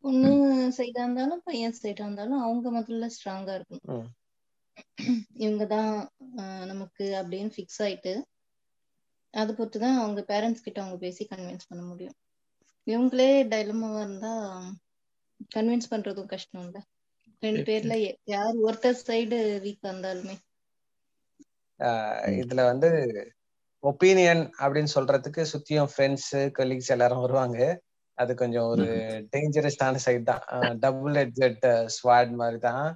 பொண்ணு 0.00 0.30
சைடா 0.76 1.00
இருந்தாலும் 1.00 1.42
பையன் 1.44 1.78
சைடா 1.78 2.02
இருந்தாலும் 2.02 2.40
அவங்க 2.40 2.68
முதல்ல 2.70 3.06
ஸ்ட்ராங்கா 3.14 3.54
இருக்கணும். 3.58 3.86
ம். 3.94 4.08
இவங்கதான் 5.38 5.92
ஆஹ், 6.40 6.64
நமக்கு 6.66 7.04
அப்படின்னு 7.20 7.50
ஃபிக்ஸ் 7.54 7.80
ஆயிட்டு 7.82 8.12
அதை 9.34 9.50
பொறுத்து 9.54 9.78
தான் 9.80 9.98
அவங்க 9.98 10.20
பேரண்ட்ஸ் 10.28 10.64
கிட்ட 10.64 10.78
அவங்க 10.82 10.96
பேசி 10.98 11.28
கன்வின்ஸ் 11.30 11.68
பண்ண 11.68 11.82
முடியும். 11.84 12.16
இவங்களே 12.86 13.30
டைலமாவா 13.50 14.00
இருந்தா 14.00 14.32
கன்வின்ஸ் 15.54 15.90
பண்றதும் 15.90 16.26
கஷ்டம் 16.26 16.64
இல்ல 16.64 16.78
ரெண்டு 17.42 17.62
பேர்ல 17.68 17.94
யார் 18.24 18.56
ஒருத்தர் 18.66 19.02
சைடு 19.06 19.36
வீக்கா 19.64 19.88
இருந்தாலுமே 19.92 20.36
ஆஹ் 21.80 22.24
இதுல 22.40 22.64
வந்து 22.64 22.88
ஒப்பீனியன் 23.84 24.42
அப்படின்னு 24.58 24.90
சொல்றதுக்கு 24.94 25.42
சுத்தியும் 25.52 25.90
ஃப்ரெண்ட்ஸ் 25.92 26.32
கொலீக்ஸ் 26.58 26.92
எல்லாரும் 26.94 27.22
வருவாங்க. 27.22 27.58
அது 28.18 28.32
கொஞ்சம் 28.34 28.66
ஒரு 28.66 28.86
டேஞ்சரஸான 29.32 30.00
சைட் 30.06 30.28
தான் 30.30 30.42
டபுள் 30.78 31.14
ஹெட்ஜெட் 31.14 31.64
ஸ்வாட் 31.96 32.32
மாதிரி 32.40 32.58
தான். 32.58 32.86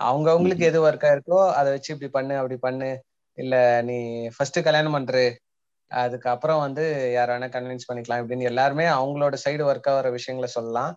அவங்க 0.00 0.28
அவங்களுக்கு 0.30 0.64
எது 0.64 0.78
ஒர்க்கா 0.88 1.10
இருக்கோ 1.16 1.38
அதை 1.58 1.68
வச்சு 1.72 1.92
இப்படி 1.94 2.10
பண்ணு 2.10 2.34
அப்படி 2.36 2.56
பண்ணு. 2.58 2.88
இல்ல 3.38 3.54
நீ 3.82 3.98
ஃபர்ஸ்ட் 4.28 4.58
கல்யாணம் 4.64 4.96
பண்று. 4.96 5.24
அதுக்கப்புறம் 5.90 6.60
வந்து 6.64 6.84
யார 7.16 7.28
வேணா 7.34 7.48
கன்வின்ஸ் 7.56 7.88
பண்ணிக்கலாம் 7.88 8.22
இப்படின்னு 8.22 8.50
எல்லாருமே 8.52 8.86
அவங்களோட 8.98 9.34
சைடு 9.44 9.62
ஒர்க் 9.70 9.90
ஆகிற 9.92 10.10
விஷயங்களை 10.10 10.48
சொல்லலாம். 10.56 10.92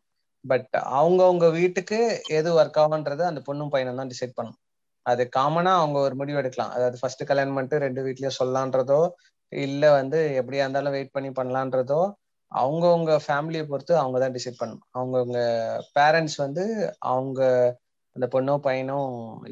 பட் 0.46 0.70
அவங்கவுங்க 0.98 1.48
வீட்டுக்கு 1.52 2.00
எது 2.40 2.50
ஒர்க் 2.60 2.80
ஆகுன்றது 2.84 3.24
அந்த 3.24 3.42
பொண்ணும் 3.48 3.72
பையனும் 3.74 4.00
தான் 4.02 4.12
டிசைட் 4.14 4.38
பண்ணும் 4.38 4.58
அது 5.06 5.24
காமனா 5.38 5.72
அவங்க 5.82 5.98
ஒரு 6.00 6.16
முடிவு 6.16 6.40
எடுக்கலாம். 6.42 6.72
அதாவது 6.76 6.98
ஃபர்ஸ்ட் 7.02 7.24
கல்யாணம் 7.30 7.56
பண்ணிட்டு 7.58 7.84
ரெண்டு 7.86 8.02
வீட்லயும் 8.06 8.38
சொல்லலான்றதோ 8.40 9.02
இல்ல 9.52 9.84
வந்து 9.92 10.20
எப்படியா 10.40 10.64
இருந்தாலும் 10.66 10.96
வெயிட் 10.98 11.16
பண்ணி 11.16 11.30
பண்ணலான்றதோ 11.40 12.02
அவங்கவுங்க 12.52 13.14
ஃபேமிலியை 13.26 13.64
பொறுத்து 13.68 13.94
அவங்க 13.98 14.18
தான் 14.20 14.36
டிசைட் 14.38 14.62
பண்ணும் 14.62 14.84
அவங்கவுங்க 14.98 15.40
பேரண்ட்ஸ் 15.98 16.38
வந்து 16.38 16.64
அவங்க 17.12 17.42
அந்த 18.16 18.28
பொண்ணோ 18.36 18.54
பையனோ 18.68 19.00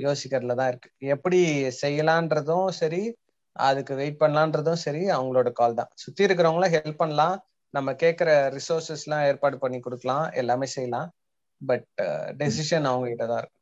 யோசிக்கிறதுல 0.05 0.55
தான் 0.59 0.69
இருக்கு. 0.71 0.89
எப்படி 1.13 1.39
செய்யலான்றதும் 1.81 2.67
சரி 2.79 3.01
அதுக்கு 3.55 3.93
வெயிட் 3.95 4.21
பண்ணலான்றதும் 4.23 4.81
சரி 4.85 5.03
அவங்களோட 5.09 5.49
கால் 5.51 5.77
தான். 5.79 5.91
சுத்தி 5.95 6.25
இருக்கிறவங்களும் 6.27 6.73
ஹெல்ப் 6.75 7.01
பண்ணலாம். 7.03 7.35
நம்ம 7.73 7.89
கேட்குற 8.03 8.29
ரிசோர்சஸ்லாம் 8.57 9.25
ஏற்பாடு 9.29 9.57
பண்ணி 9.63 9.79
கொடுக்கலாம் 9.85 10.25
எல்லாமே 10.41 10.67
செய்யலாம். 10.75 11.09
பட் 11.61 11.87
டெசிஷன் 12.41 12.89
அவங்க 12.91 13.07
கிட்ட 13.11 13.25
தான் 13.31 13.41
இருக்கும் 13.41 13.55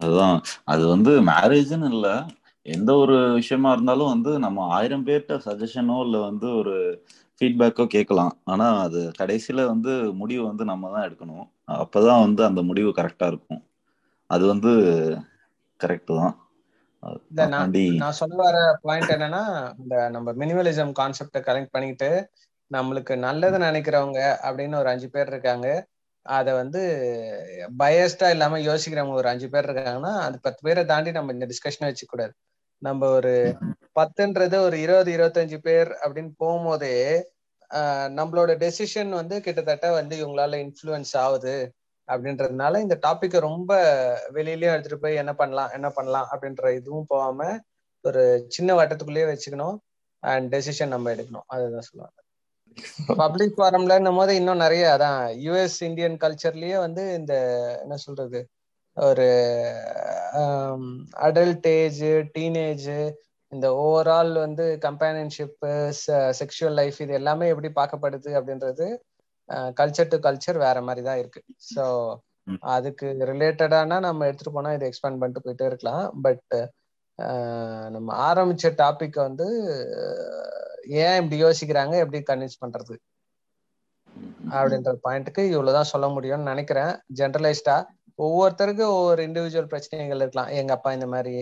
அதுதான். 0.00 0.38
அது 0.72 0.82
வந்து 0.94 1.12
மேரேஜ்னு 1.30 1.88
இல்லை. 1.94 2.14
எந்த 2.66 2.90
ஒரு 3.02 3.16
விஷயமா 3.40 3.68
இருந்தாலும் 3.72 4.12
வந்து 4.14 4.32
நம்ம 4.44 4.66
ஆயிரம் 4.76 5.06
பேர்கிட்ட 5.06 5.34
சஜஷனோ 5.46 5.96
இல்லை 6.06 6.20
வந்து 6.30 6.48
ஒரு 6.60 6.74
ஃபீட்பேக்கோ 7.40 7.84
கேட்கலாம். 7.96 8.32
ஆனால் 8.52 8.78
அது 8.86 9.00
கடைசியில் 9.20 9.70
வந்து 9.72 9.92
முடிவு 10.20 10.42
வந்து 10.50 10.64
நம்ம 10.72 10.90
தான் 10.94 11.06
எடுக்கணும். 11.08 11.46
அப்போ 11.84 11.98
தான் 12.08 12.24
வந்து 12.26 12.42
அந்த 12.50 12.60
முடிவு 12.70 12.90
கரெக்டாக 13.00 13.32
இருக்கும். 13.32 13.62
அது 14.30 14.44
வந்து 14.52 14.72
கரெக்டு 15.80 16.12
தான். 16.20 16.34
நான் 18.00 18.18
சொல்ல 18.20 18.36
வர 18.42 18.58
பாயிண்ட் 18.82 19.12
என்னன்னா 19.14 19.42
இந்த 19.78 19.94
நம்ம 20.10 20.32
மினிமலிசம் 20.32 20.92
கான்செப்டை 21.00 21.40
கனெக்ட் 21.48 21.74
பண்ணிக்கிட்டு 21.74 22.10
நம்மளுக்கு 22.70 23.14
நல்லது 23.18 23.58
நினைக்கிறவங்க 23.58 24.20
அப்படின்னு 24.48 24.76
ஒரு 24.76 24.88
அஞ்சு 24.88 25.08
பேர் 25.10 25.26
இருக்காங்க. 25.26 25.68
அதை 26.26 26.52
வந்து 26.52 26.80
பயஸ்டா 27.78 28.28
இல்லாம 28.30 28.58
யோசிக்கிறவங்க 28.60 29.16
ஒரு 29.20 29.28
அஞ்சு 29.28 29.48
பேர் 29.48 29.68
இருக்காங்கன்னா 29.68 30.12
அது 30.26 30.36
பத்து 30.40 30.60
பேரை 30.62 30.82
தாண்டி 30.84 31.10
நம்ம 31.12 31.32
இந்த 31.32 31.46
டிஸ்கஷனை 31.52 31.88
வச்சுக்க 31.90 32.12
கூடாது 32.14 32.34
நம்ம 32.82 33.08
ஒரு 33.08 33.32
பத்துன்றது 33.96 34.56
ஒரு 34.66 34.76
இருபது 34.80 35.10
இருபத்தஞ்சு 35.16 35.58
பேர் 35.58 35.90
அப்படின்னு 36.02 36.32
போகும்போதே 36.44 36.94
நம்மளோட 38.18 38.50
டெசிஷன் 38.62 39.10
வந்து 39.20 39.36
கிட்டத்தட்ட 39.40 39.86
வந்து 39.92 40.14
இவங்களால 40.22 40.58
இன்ஃப்ளூயன்ஸ் 40.64 41.14
ஆகுது. 41.16 41.56
அப்படின்றதுனால 42.12 42.80
இந்த 42.84 42.96
டாப்பிக்கை 43.06 43.40
ரொம்ப 43.40 43.72
வெளியிலயும் 44.34 44.74
எடுத்துட்டு 44.74 45.02
போய் 45.02 45.20
என்ன 45.22 45.32
பண்ணலாம் 45.34 45.72
என்ன 45.72 45.88
பண்ணலாம் 45.90 46.28
அப்படின்ற 46.32 46.70
இதுவும் 46.76 47.08
போகாம 47.08 47.58
ஒரு 48.04 48.22
சின்ன 48.48 48.70
வட்டத்துக்குள்ளேயே 48.78 49.26
வச்சுக்கணும். 49.32 49.76
அண்ட் 50.22 50.54
டெசிஷன் 50.54 50.94
நம்ம 50.94 51.10
எடுக்கணும். 51.14 51.46
அதுதான் 51.46 51.86
சொல்லுவாங்க. 51.88 52.16
பப்ளிக் 53.16 53.58
ஃபாரம்லன்னும் 53.58 54.16
போது 54.16 54.32
இன்னும் 54.34 54.62
நிறைய 54.64 54.84
அதான் 54.96 55.22
யூஎஸ் 55.46 55.78
இந்தியன் 55.80 56.16
கல்ச்சர்லயே 56.16 56.76
வந்து 56.78 57.02
இந்த 57.14 57.34
என்ன 57.80 57.96
சொல்றது 57.96 58.40
ஒரு 58.96 59.26
அடல்ட் 61.26 61.66
ஏஜ் 61.80 62.02
டீனேஜ் 62.38 62.90
இந்த 63.52 63.66
ஓவரால் 63.84 64.32
வந்து 64.38 64.64
கம்பேனியன்ஷிப்பு 64.86 65.70
செக்ஷுவல் 66.40 66.78
லைஃப் 66.80 66.98
இது 67.00 67.12
எல்லாமே 67.12 67.46
எப்படி 67.48 67.70
பார்க்கப்படுது 67.74 68.30
அப்படின்றது 68.38 68.86
கல்ச்சர் 69.78 70.12
டு 70.12 70.18
கல்ச்சர் 70.26 70.58
வேற 70.66 70.78
மாதிரி 70.88 71.02
தான் 71.08 71.20
இருக்கு. 71.22 71.40
ஸோ 71.72 71.84
அதுக்கு 72.74 73.06
ரிலேட்டடானா 73.30 73.96
நம்ம 74.06 74.26
எடுத்துட்டு 74.28 74.56
போனா 74.56 74.70
இதை 74.76 74.86
எக்ஸ்பேண்ட் 74.90 75.20
பண்ணிட்டு 75.20 75.44
போயிட்டே 75.46 75.68
இருக்கலாம். 75.70 76.04
பட் 76.26 76.56
நம்ம 77.94 78.08
ஆரம்பிச்ச 78.28 78.66
டாபிக் 78.82 79.18
வந்து 79.28 79.46
ஏன் 81.04 81.18
இப்படி 81.20 81.38
யோசிக்கிறாங்க 81.44 81.94
எப்படி 82.04 82.20
கன்வின்ஸ் 82.30 82.62
பண்றது? 82.64 82.94
அப்படின்ற 84.58 84.92
பாயிண்ட்டுக்கு 85.06 85.42
இவ்வளவுதான் 85.54 85.90
சொல்ல 85.92 86.06
முடியும்னு 86.14 86.50
நினைக்கிறேன். 86.52 86.92
ஜென்ரலைஸ்டா 87.20 87.76
ஒவ்வொருத்தருக்கும் 88.18 88.94
ஒவ்வொரு 88.98 89.20
இண்டிவிஜுவல் 89.28 89.72
பிரச்சனைகள் 89.72 90.22
இருக்கலாம். 90.22 90.52
எங்க 90.60 90.72
அப்பா 90.76 90.90
இந்த 90.98 91.08
மாதிரி 91.14 91.34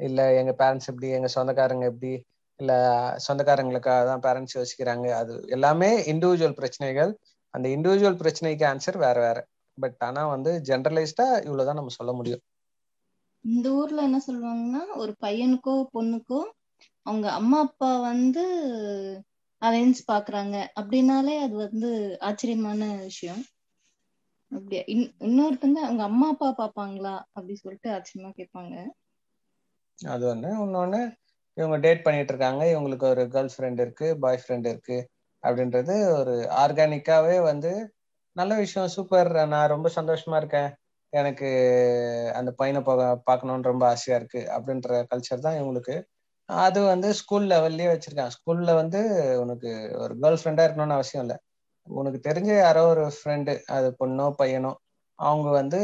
இல்ல 0.00 0.20
எங்க 0.40 0.52
பேரண்ட்ஸ் 0.60 0.88
எப்படி 0.92 1.08
எங்க 1.18 1.28
சொந்தக்காரங்க 1.36 1.84
எப்படி 1.92 2.12
இல்ல 2.60 2.72
சொந்தக்காரங்களுக்காக 3.26 4.02
தான் 4.10 4.24
பேரண்ட்ஸ் 4.26 4.56
யோசிக்கிறாங்க. 4.58 5.06
அது 5.20 5.34
எல்லாமே 5.56 5.90
இண்டிவிஜுவல் 6.12 6.58
பிரச்சனைகள். 6.60 7.10
அந்த 7.56 7.66
இண்டிவிஜுவல் 7.74 8.20
பிரச்சனைக்கு 8.20 8.66
ஆன்சர் 8.70 8.98
வேற 8.98 9.16
வேற. 9.20 9.38
பட் 9.78 9.98
ஆனா 10.00 10.24
வந்து 10.26 10.52
ஜென்ரலைஸ்டா 10.68 11.28
இவ்வளவுதான் 11.44 11.80
நம்ம 11.80 11.94
சொல்ல 11.96 12.12
முடியும். 12.12 12.44
இந்த 13.44 13.66
ஊர்ல 13.74 14.02
என்ன 14.02 14.18
சொல்லுவாங்கன்னா 14.24 14.82
ஒரு 14.96 15.12
பையனுக்கோ 15.20 15.74
பொண்ணுக்கோ 15.92 16.40
அவங்க 17.06 17.26
அம்மா 17.32 17.58
அப்பா 17.60 17.90
வந்து 18.02 18.44
அரேஞ்ச் 19.62 20.00
பாக்குறாங்க. 20.06 20.56
அப்படின்னாலே 20.78 21.34
அது 21.40 21.54
வந்து 21.58 21.90
ஆச்சரியமான 22.22 22.80
விஷயம். 23.02 23.42
அப்படியா 24.52 24.82
இன்னொருத்தங்க 25.24 25.78
அவங்க 25.82 26.02
அம்மா 26.02 26.28
அப்பா 26.28 26.48
பாப்பாங்களா? 26.58 27.14
அப்படி 27.32 27.56
சொல்லிட்டு 27.56 27.90
ஆச்சரியமா 27.92 28.32
கேட்பாங்க. 28.36 28.74
அது 29.98 30.24
ஒண்ணு 30.28 30.50
இன்னொன்னு 30.60 31.00
இவங்க 31.56 31.76
டேட் 31.78 32.02
பண்ணிட்டு 32.02 32.32
இருக்காங்க. 32.32 32.62
இவங்களுக்கு 32.72 33.06
ஒரு 33.08 33.22
கேர்ள் 33.32 33.52
ஃப்ரெண்ட் 33.54 33.80
இருக்கு 33.80 34.08
பாய் 34.18 34.42
ஃப்ரெண்ட் 34.42 34.68
இருக்கு. 34.68 34.98
அப்படின்றது 35.42 35.94
ஒரு 36.18 36.34
ஆர்கானிக்காவே 36.64 37.36
வந்து 37.50 37.72
நல்ல 38.36 38.52
விஷயம் 38.56 38.92
சூப்பர். 38.96 39.30
நான் 39.54 39.72
ரொம்ப 39.74 39.88
சந்தோஷமா 39.98 40.36
இருக்கேன். 40.36 40.70
எனக்கு 41.12 41.48
அந்த 42.34 42.50
பையனை 42.52 42.80
போக 42.82 43.02
பார்க்கணும்னு 43.28 43.70
ரொம்ப 43.70 43.84
ஆசையா 43.86 44.16
இருக்கு 44.18 44.40
அப்படின்ற 44.56 44.98
கல்ச்சர் 45.12 45.44
தான் 45.46 45.58
இவங்களுக்கு. 45.60 45.96
அது 46.48 46.80
வந்து 46.84 47.08
ஸ்கூல் 47.14 47.46
லெவல்லயே 47.52 47.88
வச்சிருக்காங்க 47.92 48.34
ஸ்கூல்ல 48.36 48.72
வந்து 48.74 49.00
உனக்கு 49.44 49.70
ஒரு 50.04 50.14
கேர்ள் 50.22 50.40
ஃப்ரெண்டா 50.40 50.64
இருக்கணும்னு 50.66 50.98
அவசியம் 50.98 51.24
இல்லை. 51.24 51.36
உனக்கு 51.88 52.18
தெரிஞ்ச 52.28 52.50
யாரோ 52.58 52.82
ஒரு 52.92 53.04
ஃப்ரெண்டு 53.16 53.52
அது 53.76 53.88
பொண்ணோ 54.00 54.26
பையனோ 54.40 54.72
அவங்க 55.18 55.48
வந்து 55.60 55.78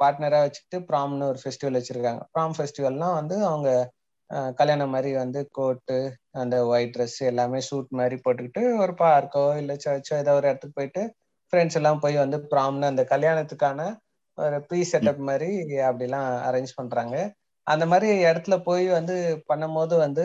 பார்ட்னரா 0.00 0.40
வச்சுட்டு 0.44 0.78
ப்ராம்னு 0.88 1.28
ஒரு 1.32 1.38
ஃபெஸ்டிவல் 1.42 1.78
வச்சிருக்காங்க. 1.78 2.22
ப்ராம் 2.34 2.56
ஃபெஸ்டிவல்லாம் 2.58 3.14
வந்து 3.20 3.36
அவங்க 3.50 3.70
கல்யாணம் 4.60 4.92
மாதிரி 4.94 5.10
வந்து 5.14 5.40
கோட்டு 5.58 5.96
அந்த 6.36 6.56
ஒயிட் 6.70 6.94
ட்ரெஸ் 6.94 7.18
எல்லாமே 7.30 7.60
சூட் 7.68 7.90
மாதிரி 7.92 8.16
போட்டுக்கிட்டு 8.24 8.62
ஒரு 8.82 8.94
பார்க்கோ 9.00 9.44
இல்லை 9.60 9.76
சர்ச்சோ 9.84 10.14
ஏதோ 10.22 10.34
ஒரு 10.38 10.46
இடத்துக்கு 10.50 10.78
போயிட்டு 10.80 11.02
ஃப்ரெண்ட்ஸ் 11.52 11.78
எல்லாம் 11.80 12.02
போய் 12.04 12.16
வந்து 12.16 12.38
ப்ராம்னு 12.52 12.90
அந்த 12.90 13.02
கல்யாணத்துக்கான 13.12 13.80
ஒரு 14.38 14.56
ப்ரீ 14.68 14.80
செட்டப் 14.90 15.22
மாதிரி 15.28 15.50
அப்படிலாம் 15.88 16.28
அரேஞ்ச் 16.48 16.78
பண்றாங்க. 16.78 17.16
அந்த 17.66 17.84
மாதிரி 17.92 18.08
இடத்துல 18.26 18.56
போய் 18.66 18.86
வந்து 18.98 19.16
பண்ணும்போது 19.50 19.94
வந்து 20.04 20.24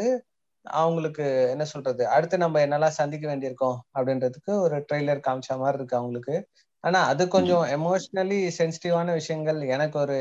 அவங்களுக்கு 0.66 1.24
என்ன 1.54 1.66
சொல்றது? 1.72 2.04
அடுத்து 2.16 2.36
நம்ம 2.38 2.60
என்னெல்லாம் 2.66 3.00
சந்திக்க 3.00 3.26
வேண்டியிருக்கோம் 3.28 3.78
அப்படின்றதுக்கு 3.96 4.52
ஒரு 4.66 4.78
ட்ரெய்லர் 4.90 5.26
காமிச்ச 5.28 5.58
மாதிரி 5.60 5.80
இருக்கு 5.80 6.00
அவங்களுக்கு. 6.00 6.36
ஆனா 6.84 7.00
அது 7.12 7.24
கொஞ்சம் 7.36 7.64
எமோஷனலி 7.78 8.40
சென்சிட்டிவான 8.60 9.08
விஷயங்கள். 9.20 9.60
எனக்கு 9.76 9.98
ஒரு 10.06 10.18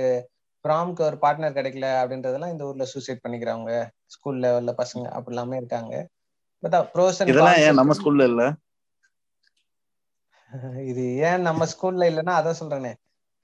ப்ராம்க்கு 0.65 1.03
ஒரு 1.09 1.19
பார்ட்னர் 1.23 1.57
கிடைக்கல 1.59 1.89
அப்படின்றதெல்லாம் 2.01 2.55
இந்த 2.55 2.65
ஊர்ல 2.71 2.87
சூசைட் 2.95 3.25
பண்ணிக்கிறவங்க. 3.25 3.73
ஸ்கூல் 4.11 4.39
லெவல்ல 4.43 4.73
பசங்க 4.81 5.05
அப்படி 5.17 5.35
எல்லாமே 5.35 5.57
இருக்காங்க. 5.57 5.95
பட் 6.63 6.77
ப்ரோஸ் 6.95 7.21
இதெல்லாம் 7.25 7.61
ஏன் 7.65 7.79
நம்ம 7.81 7.95
ஸ்கூல்ல 7.99 8.25
இல்ல? 8.31 8.43
இது 10.91 11.03
ஏன் 11.29 11.47
நம்ம 11.49 11.67
ஸ்கூல்ல 11.73 12.09
இல்லைன்னா 12.11 12.35
அதான் 12.41 12.61
சொல்றேனே. 12.61 12.93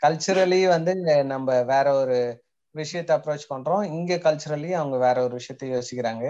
கல்ச்சுரலி 0.02 0.60
வந்து 0.68 0.92
நம்ம 1.26 1.48
வேற 1.70 1.86
ஒரு 2.00 2.18
விஷயத்த 2.74 3.10
அப்ரோச் 3.16 3.50
பண்றோம். 3.52 3.84
இங்க 3.92 4.14
கல்ச்சுரலி 4.26 4.70
அவங்க 4.78 4.96
வேற 4.98 5.16
ஒரு 5.22 5.34
விஷயத்த 5.40 5.64
யோசிக்கிறாங்க. 5.74 6.24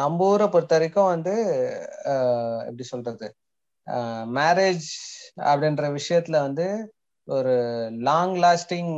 நம்ம 0.00 0.26
ஊரை 0.26 0.46
பொறுத்த 0.48 0.74
வரைக்கும் 0.76 1.12
வந்து 1.14 1.32
எப்படி 2.68 2.84
சொல்றது? 2.92 3.26
மேரேஜ் 4.38 4.88
அப்படின்ற 5.46 5.84
விஷயத்துல 5.98 6.36
வந்து 6.46 6.66
ஒரு 7.28 7.54
லாங் 8.02 8.36
லாஸ்டிங் 8.44 8.92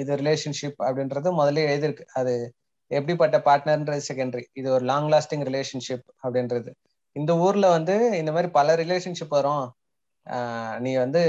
இது 0.00 0.12
ரிலேஷன்ஷிப் 0.16 0.78
அப்படின்றது 0.88 1.28
முதல்ல 1.40 1.64
எழுதிருக்கு 1.68 2.04
அது 2.20 2.34
எப்படிப்பட்ட 2.90 3.36
பார்ட்னர்ன்றது 3.46 4.02
செகண்டரி 4.08 4.44
இது 4.60 4.68
ஒரு 4.76 4.84
லாங் 4.90 5.08
லாஸ்டிங் 5.14 5.44
ரிலேஷன்ஷிப் 5.48 6.06
அப்படின்றது. 6.24 6.70
இந்த 7.16 7.32
ஊர்ல 7.46 7.66
வந்து 7.76 7.94
இந்த 8.20 8.30
மாதிரி 8.32 8.48
பல 8.58 8.74
ரிலேஷன்ஷிப் 8.82 9.36
வரும். 9.38 9.66
நீ 10.84 10.90
வந்து 11.04 11.20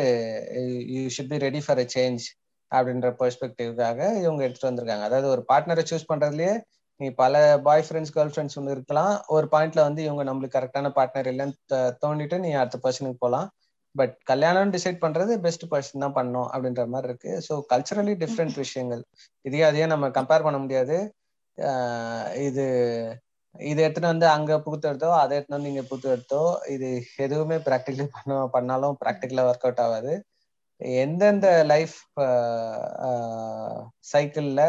you 0.93 1.01
should 1.15 1.31
be 1.33 1.37
ready 1.45 1.61
for 1.65 1.81
a 1.83 1.87
change 1.95 2.23
அப்படின்ற 2.71 3.07
பெர்ஸ்பெக்டிவ்காக 3.21 3.99
இவங்க 4.23 4.41
எடுத்துட்டு 4.45 4.69
வந்திருக்காங்க. 4.69 5.05
அதாவது 5.09 5.27
ஒரு 5.35 5.43
பார்ட்னரை 5.51 5.83
சூஸ் 5.91 6.09
பண்றதுலயே 6.11 6.53
நீ 6.99 7.07
பல 7.21 7.33
பாய் 7.67 7.85
ஃப்ரெண்ட்ஸ் 7.87 8.13
கேர்ள் 8.15 8.31
ஃப்ரெண்ட்ஸ் 8.33 8.57
ஒன்று 8.59 8.75
இருக்கலாம். 8.75 9.13
ஒரு 9.35 9.45
பாயிண்ட்ல 9.53 9.81
வந்து 9.87 10.01
இவங்க 10.07 10.23
நம்மளுக்கு 10.29 10.57
கரெக்டான 10.57 10.87
பார்ட்னர் 10.97 11.29
இல்லைன்னு 11.31 11.55
தோண்டிட்டு 12.03 12.37
நீ 12.45 12.49
அடுத்த 12.61 12.79
பர்சனுக்கு 12.85 13.23
போகலாம் 13.23 13.47
பட் 13.95 14.15
கல்யாணம் 14.31 14.73
டிசைட் 14.75 14.99
பண்றது 15.03 15.33
பெஸ்ட் 15.45 15.65
பர்சன் 15.71 16.03
தான் 16.03 16.15
பண்ணும் 16.17 16.49
அப்படின்ற 16.53 16.83
மாதிரி 16.93 17.09
இருக்கு. 17.09 17.31
ஸோ 17.47 17.53
கல்ச்சரலி 17.71 18.13
டிஃப்ரெண்ட் 18.23 18.57
விஷயங்கள். 18.63 19.03
இதையே 19.45 19.63
அதையே 19.69 19.85
நம்ம 19.93 20.09
கம்பேர் 20.19 20.45
பண்ண 20.47 20.57
முடியாது. 20.65 20.97
இது 22.47 22.65
இது 23.55 23.79
எடுத்துட்டு 23.83 24.11
வந்து 24.11 24.27
அங்க 24.27 24.51
புகுத்து 24.65 24.89
எடுத்தோ 24.89 25.09
அதை 25.19 25.31
எடுத்துட்டு 25.35 25.57
வந்து 25.57 25.71
இங்க 25.71 25.83
புகுத்து 25.83 26.09
எடுத்தோ 26.15 26.41
இது 26.75 26.89
எதுவுமே 27.25 27.57
ப்ராக்டிக்கலி 27.67 28.05
பண்ண 28.15 28.35
பண்ணாலும் 28.55 28.97
ப்ராக்டிக்கலா 29.01 29.45
ஒர்க் 29.49 29.65
அவுட் 29.67 29.83
ஆகாது. 29.85 30.13
எந்தெந்த 31.01 31.47
லைஃப் 31.71 31.97
சைக்கிள்ல 34.11 34.61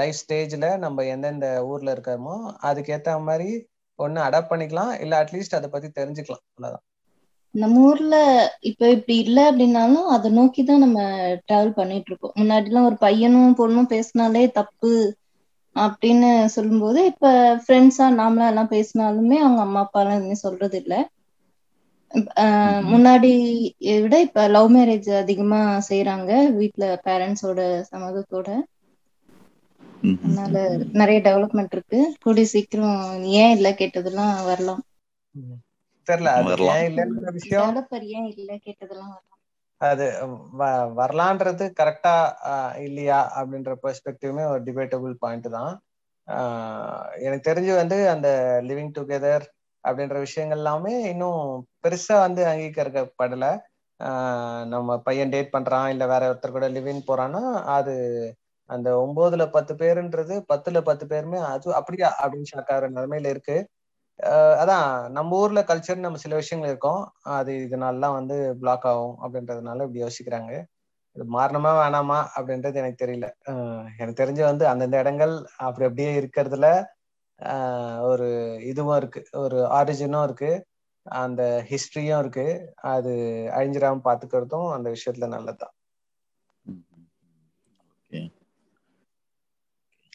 லைஃப் 0.00 0.20
ஸ்டேஜ்ல 0.20 0.66
நம்ம 0.78 1.04
எந்தெந்த 1.14 1.46
ஊர்ல 1.70 1.94
இருக்கிறோமோ 1.94 2.36
அதுக்கேத்த 2.70 3.18
மாதிரி 3.28 3.50
ஒண்ணு 3.98 4.18
அடாப்ட் 4.26 4.52
பண்ணிக்கலாம். 4.52 4.92
இல்ல 5.02 5.14
அட்லீஸ்ட் 5.22 5.58
அதை 5.58 5.68
பத்தி 5.70 5.88
தெரிஞ்சுக்கலாம். 5.98 6.44
அவ்வளவுதான். 6.50 6.84
நம்ம 7.54 7.80
ஊர்ல 7.88 8.16
இப்ப 8.68 8.82
இப்படி 8.90 9.16
இல்ல 9.24 9.38
அப்படின்னாலும் 9.50 10.06
அதை 10.14 10.28
நோக்கிதான் 10.38 10.84
நம்ம 10.84 11.00
டிராவல் 11.46 11.72
பண்ணிட்டு 11.72 12.10
இருக்கோம். 12.10 12.34
முன்னாடி 12.40 12.68
எல்லாம் 12.70 12.88
ஒரு 12.90 12.96
பையனும் 12.98 13.58
பொண்ணும் 13.58 13.90
பேசினாலே 13.94 14.44
தப்பு 14.58 14.92
அப்படின்னு 15.76 16.28
சொல்லும்போது 16.54 17.00
இப்ப 17.10 17.26
ஃப்ரெண்ட்ஸா 17.62 18.06
நாமளா 18.16 18.46
எல்லாம் 18.48 18.72
பேசினாலுமே 18.72 19.38
அவங்க 19.40 19.60
அம்மா 19.62 19.82
அப்பா 19.84 20.00
எல்லாம் 20.02 20.18
எதுவுமே 20.18 20.38
சொல்றது 20.42 20.78
இல்ல 20.82 20.94
முன்னாடி 22.90 23.30
விட 24.02 24.14
இப்ப 24.26 24.46
லவ் 24.50 24.68
மேரேஜ் 24.70 25.08
அதிகமா 25.20 25.60
செய்யறாங்க 25.88 26.30
வீட்டுல 26.58 26.86
பேரண்ட்ஸோட 27.04 27.60
ம், 30.02 30.18
அதனால. 30.20 30.54
நிறைய 30.94 31.18
டெவலப்மெண்ட் 31.24 31.74
இருக்கு. 31.76 32.00
கூடிய 32.20 32.46
சீக்கிரம் 32.52 32.98
ஏன் 33.38 33.54
இல்ல 33.56 33.70
கேட்டதெல்லாம் 33.80 34.34
வரலாம். 34.46 34.82
தெரியல 37.90 38.12
ஏன் 38.12 38.28
இல்ல 38.32 38.50
கேட்டதெல்லாம் 38.64 39.12
வரலாம். 39.12 39.31
அது 39.82 40.06
வ- 40.58 40.68
வரலான்றது 40.98 41.64
கரெக்டா 41.80 42.14
இல்லையா 42.78 43.18
அப்படின்ற 43.38 43.72
பெர்ஸ்பெக்டிவ்மே 43.82 44.44
ஒரு 44.50 44.62
டிபேட்டபிள் 44.62 45.14
பாயிண்ட் 45.18 45.48
தான். 45.50 45.72
எனக்கு 47.20 47.46
தெரிஞ்சு 47.50 47.74
வந்து 47.76 48.08
அந்த 48.08 48.28
லிவிங் 48.62 48.92
டுகெதர் 48.98 49.44
அப்படின்ற 49.84 50.18
விஷயங்கள் 50.18 50.58
எல்லாமே 50.58 50.94
இன்னும் 51.12 51.40
பெருசா 51.82 52.16
வந்து 52.18 52.42
அங்கீகரிக்கப்படல. 52.44 53.46
நம்ம 54.66 54.98
பையன் 55.06 55.28
டேட் 55.28 55.52
பண்றான் 55.52 55.88
இல்ல 55.88 56.06
வேற 56.06 56.22
ஒருத்தர் 56.32 56.56
கூட 56.56 56.68
லிவிங் 56.68 57.02
போறான்னா 57.08 57.42
அது 57.76 57.94
அந்த 58.70 58.88
ஒன்பதுல 59.02 59.44
பத்து 59.50 59.74
பேருன்றது 59.74 60.34
பத்துல 60.52 60.80
பத்து 60.80 61.06
பேருமே 61.06 61.38
அது 61.52 61.74
அப்படியா 61.74 62.08
அப்படின்னு 62.22 62.50
ஷாக்கார 62.52 62.84
நிலைமையில 62.96 63.28
இருக்கு. 63.34 63.56
அதான் 64.60 64.86
நம்ம 65.12 65.36
ஊர்ல 65.36 65.60
கல்ச்சர் 65.62 66.04
நம்ம 66.04 66.16
சில 66.16 66.34
விஷயங்கள் 66.34 66.70
இருக்கோம். 66.70 67.02
அது 67.36 67.52
இதனாலலாம் 67.64 68.16
வந்து 68.18 68.36
பிளாக் 68.60 68.86
ஆகும் 68.86 69.16
அப்படின்றதுனால 69.22 69.84
இப்படி 69.86 70.02
யோசிக்கிறாங்க. 70.04 70.52
இது 71.16 71.24
மாறணுமா 71.32 71.72
வேணாமா 71.78 72.18
அப்படின்றது 72.36 72.80
எனக்கு 72.82 73.02
தெரியல. 73.04 73.26
எனக்கு 73.98 74.20
தெரிஞ்சு 74.22 74.42
வந்து 74.42 74.64
அந்தந்த 74.68 74.98
இடங்கள் 74.98 75.34
அப்படி 75.60 75.86
அப்படியே 75.88 76.12
இருக்கிறதுல 76.20 76.68
ஒரு 78.10 78.28
இதுவும் 78.64 78.96
இருக்கு. 78.96 79.22
ஒரு 79.42 79.58
ஆரிஜினும் 79.78 80.24
இருக்கு. 80.24 80.52
அந்த 81.06 81.42
ஹிஸ்டரியும் 81.70 82.20
இருக்கு. 82.20 82.46
அது 82.94 83.14
அழிஞ்சிடாம 83.56 84.04
பாத்துக்கிறதும் 84.08 84.68
அந்த 84.76 84.88
விஷயத்துல 84.96 85.28
நல்லதுதான். 85.28 85.74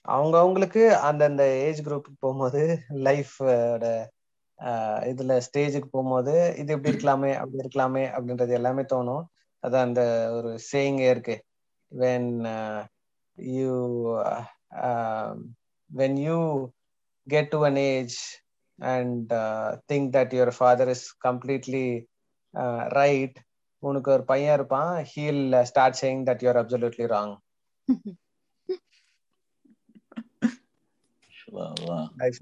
அவங்க 0.08 0.36
அவங்களுக்கு 0.39 0.82
அந்தந்த 1.08 1.43
ஏஜ் 1.65 1.82
குரூப்புக்கு 1.86 2.20
போகும்போது 2.20 2.62
லைஃபோட 3.08 3.86
இதுல 5.10 5.34
ஸ்டேஜுக்கு 5.48 5.89
போகும்போது 5.91 6.34
இது 6.62 6.72
இப்படி 6.76 6.91
இருக்கலாமே 6.93 7.32
அப்படி 7.41 7.62
இருக்கலாமே 7.63 8.04
அப்படின்றது 8.15 8.54
எல்லாமே 8.60 8.84
தோணும். 8.93 9.24
அதான் 9.63 9.88
அந்த 9.88 10.02
ஒரு 10.38 10.52
சேயிங் 10.72 11.00
இருக்கு. 11.12 11.36
When 11.91 12.32
you 13.38 13.74
when 15.89 16.17
you 16.26 16.38
get 17.28 17.52
to 17.52 17.60
an 17.65 17.80
age 17.89 18.17
and 18.80 19.32
think 19.91 20.10
that 20.15 20.34
your 20.38 20.54
father 20.58 20.91
is 20.96 21.06
completely 21.28 21.86
right 22.98 23.38
உனக்கு 23.84 24.10
ஒரு 24.12 24.24
பையன் 24.26 24.56
இருப்பான் 24.58 24.93
he'll 25.12 25.43
start 25.72 26.00
saying 26.02 26.24
that 26.30 26.43
you're 26.46 26.62
absolutely 26.63 27.08
wrong 27.13 27.36
life 32.20 32.39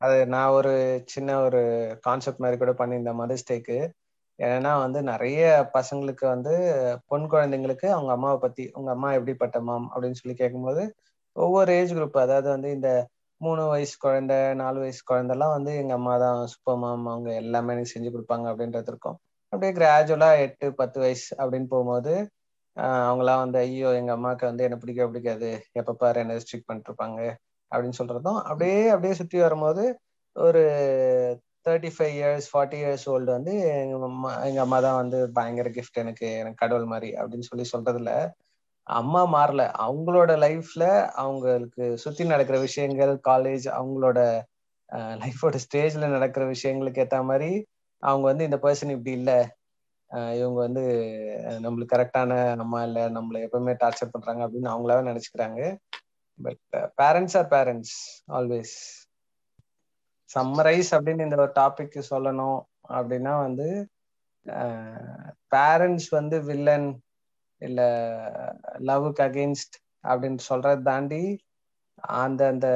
அது 0.00 0.16
நான் 0.26 0.54
ஒரு 0.56 0.72
சின்ன 1.06 1.36
ஒரு 1.40 1.60
கான்செப்ட் 2.06 2.42
மாதிரி 2.44 2.56
கூட 2.58 2.72
பண்ணியிருந்தேன் 2.80 3.20
மதர்ஸ் 3.20 3.48
டேக்கு 3.50 3.78
ஏன்னா 4.38 4.70
வந்து 4.80 5.00
நிறைய 5.10 5.42
பசங்களுக்கு 5.74 6.24
வந்து 6.26 6.52
பொன் 7.10 7.26
குழந்தைங்களுக்கு 7.28 7.86
அவங்க 7.88 8.10
அம்மாவை 8.12 8.38
பத்தி 8.40 8.64
உங்க 8.72 8.90
அம்மா 8.90 9.10
எப்படிப்பட்ட 9.12 9.58
மாம் 9.60 9.86
அப்படின்னு 9.92 10.20
சொல்லி 10.20 10.36
கேட்கும்போது 10.38 10.82
ஒவ்வொரு 11.36 11.70
ஏஜ் 11.78 11.92
குரூப் 11.92 12.18
அதாவது 12.18 12.48
வந்து 12.54 12.70
இந்த 12.76 12.90
மூணு 13.40 13.62
வயசு 13.66 13.94
குழந்தை 13.98 14.38
நாலு 14.60 14.78
வயசு 14.78 15.02
குழந்தைலாம் 15.04 15.54
வந்து 15.56 15.72
எங்க 15.80 15.94
அம்மா 15.94 16.14
தான் 16.18 16.40
சூப்பர் 16.52 16.80
மாம் 16.82 17.06
அவங்க 17.06 17.30
எல்லாமே 17.42 17.74
எனக்கு 17.74 17.92
செஞ்சு 17.94 18.10
கொடுப்பாங்க 18.14 18.46
அப்படின்றது 18.52 18.90
இருக்கும். 18.92 19.16
அப்படியே 19.52 19.72
கிராஜுவலா 19.78 20.30
எட்டு 20.44 20.66
பத்து 20.80 20.98
வயசு 21.04 21.28
அப்படின்னு 21.40 21.68
போகும்போது 21.74 22.14
அவங்களாம் 23.02 23.42
வந்து 23.44 23.58
ஐயோ 23.60 23.90
எங்க 23.98 24.12
அம்மாவுக்கு 24.16 24.44
வந்து 24.50 24.64
என்ன 24.66 24.76
பிடிக்க 24.78 25.06
பிடிக்காது. 25.08 25.50
எப்ப 25.80 25.96
பாரு 25.96 26.22
என்ன 26.22 26.36
ரெஸ்ட்ரிக்ட் 26.38 26.68
பண்ணிட்டு 26.68 26.90
இருப்பாங்க. 26.90 27.18
அப்படின்னு 27.74 28.00
சொல்றதும் 28.00 28.40
அப்படியே 28.42 28.80
அப்படியே 28.88 29.14
சுத்தி 29.14 29.38
வரும்போது 29.38 29.84
ஒரு 30.36 30.62
thirty 31.66 31.90
five 31.94 32.14
years 32.18 32.46
forty 32.52 32.78
years 32.82 33.06
old 33.10 33.30
வந்து 33.36 33.52
எங்க 33.82 33.96
அம்மா 34.04 34.30
எங்க 34.42 34.60
அம்மா 34.60 34.78
தான் 34.80 35.00
வந்து 35.02 35.18
பயங்கர 35.32 35.68
கிஃப்ட் 35.68 36.02
எனக்கு 36.02 36.26
எனக்கு 36.40 36.62
கடவுள் 36.62 36.84
மாதிரி 36.84 37.10
அப்படின்னு 37.12 37.48
சொல்லி 37.50 37.66
சொல்றதுல 37.72 38.12
அம்மா 38.86 39.20
மாறல. 39.34 39.62
அவங்களோட 39.84 40.30
லைஃப்ல 40.36 40.84
அவங்களுக்கு 41.14 41.84
சுத்தி 41.96 42.24
நடக்கிற 42.24 42.56
விஷயங்கள் 42.58 43.12
காலேஜ் 43.28 43.66
அவங்களோட 43.78 44.18
லைஃபோட 45.22 45.58
ஸ்டேஜ்ல 45.64 46.08
நடக்கிற 46.08 46.44
விஷயங்களுக்கு 46.46 47.02
ஏத்த 47.04 47.18
மாதிரி 47.24 47.50
அவங்க 48.02 48.24
வந்து 48.26 48.44
இந்த 48.44 48.58
பர்சன் 48.62 48.94
இப்படி 48.96 49.12
இல்லை. 49.12 49.38
இவங்க 50.38 50.58
வந்து 50.66 50.82
நம்மளுக்கு 51.64 51.94
கரெக்டான 51.94 52.32
அம்மா 52.64 52.80
இல்லை 52.82 53.04
நம்மள 53.16 53.36
எப்பவுமே 53.46 53.72
டார்ச்சர் 53.82 54.12
பண்றாங்க 54.12 54.42
அப்படின்னு 54.46 54.72
அவங்களாவே 54.74 55.02
நினைச்சுக்கிறாங்க. 55.10 55.60
But 56.38 56.62
parents 56.98 57.36
are 57.36 57.48
parents 57.48 57.94
always 58.32 58.74
summarise 60.30 60.90
அப்படின்னு 60.94 61.24
இந்த 61.24 61.36
ஒரு 61.36 61.52
டாபிக் 61.54 61.98
சொல்லணும் 62.10 62.58
அப்படின்னா 62.90 63.34
வந்து 63.40 63.66
பேரண்ட்ஸ் 65.52 66.08
வந்து 66.10 66.36
வில்லன் 66.42 66.88
இல்ல 67.62 67.80
லவ்க்கு 68.86 69.22
அகெயின்ஸ்ட் 69.26 69.76
அப்படின்னு 70.04 70.40
சொல்றத 70.48 70.82
தாண்டி 70.82 71.22
அந்த 72.18 72.46
அந்த 72.48 72.66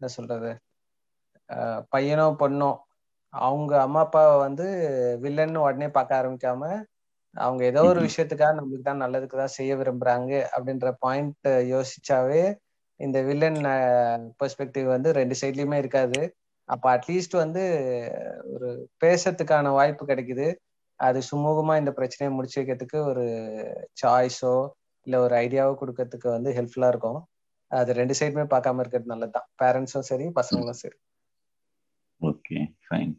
என்ன 0.00 0.08
சொல்றது? 0.08 0.50
பையனோ 1.92 2.26
பொண்ணோ 2.40 2.70
அவங்க 3.34 3.72
அம்மா 3.82 4.00
அப்பாவை 4.00 4.38
வந்து 4.38 4.66
வில்லன்னு 5.22 5.58
உடனே 5.58 5.88
பார்க்க 5.88 6.20
ஆரம்பிக்காம 6.20 6.62
அவங்க 7.44 7.62
ஏதோ 7.64 7.80
ஒரு 7.90 8.00
விஷயத்துக்காக 8.06 8.56
நம்மளுக்கு 8.58 8.88
தான் 8.88 9.02
நல்லதுக்கு 9.04 9.36
தான் 9.36 9.56
செய்ய 9.58 9.72
விரும்புறாங்க 9.76 10.32
அப்படின்ற 10.54 10.88
பாயிண்ட் 11.04 11.48
யோசிச்சாவே 11.72 12.42
இந்த 13.00 13.18
வில்லன் 13.28 13.60
பெர்ஸ்பெக்டிவ் 14.40 14.86
வந்து 14.94 15.08
ரெண்டு 15.18 15.34
சைட்லயுமே 15.40 15.76
இருக்காது. 15.82 16.20
அப்ப 16.68 16.84
அட்லீஸ்ட் 16.96 17.34
வந்து 17.42 17.62
ஒரு 18.54 18.68
பேசுறதுக்கான 19.04 19.72
வாய்ப்பு 19.78 20.04
கிடைக்குது. 20.06 20.46
அது 21.00 21.18
சுமூகமா 21.30 21.74
இந்த 21.82 21.92
பிரச்சனையை 21.98 22.30
முடிச்சு 22.36 22.58
வைக்கிறதுக்கு 22.60 22.98
ஒரு 23.10 23.24
சாய்ஸோ 24.02 24.54
இல்ல 25.06 25.16
ஒரு 25.26 25.34
ஐடியாவோ 25.44 25.74
கொடுக்கறதுக்கு 25.82 26.28
வந்து 26.36 26.50
ஹெல்ப்ஃபுல்லா 26.58 26.90
இருக்கும். 26.94 27.20
அது 27.70 27.90
ரெண்டு 28.00 28.14
சைடுமே 28.20 28.44
பார்க்காம 28.54 28.82
இருக்கிறது 28.82 29.12
நல்லதுதான். 29.12 29.48
பேரண்ட்ஸும் 29.62 30.08
சரி 30.10 30.26
பசங்களும் 30.40 30.80
சரி. 30.82 30.98
ஓகே 32.20 32.58
ஃபைன் 32.86 33.12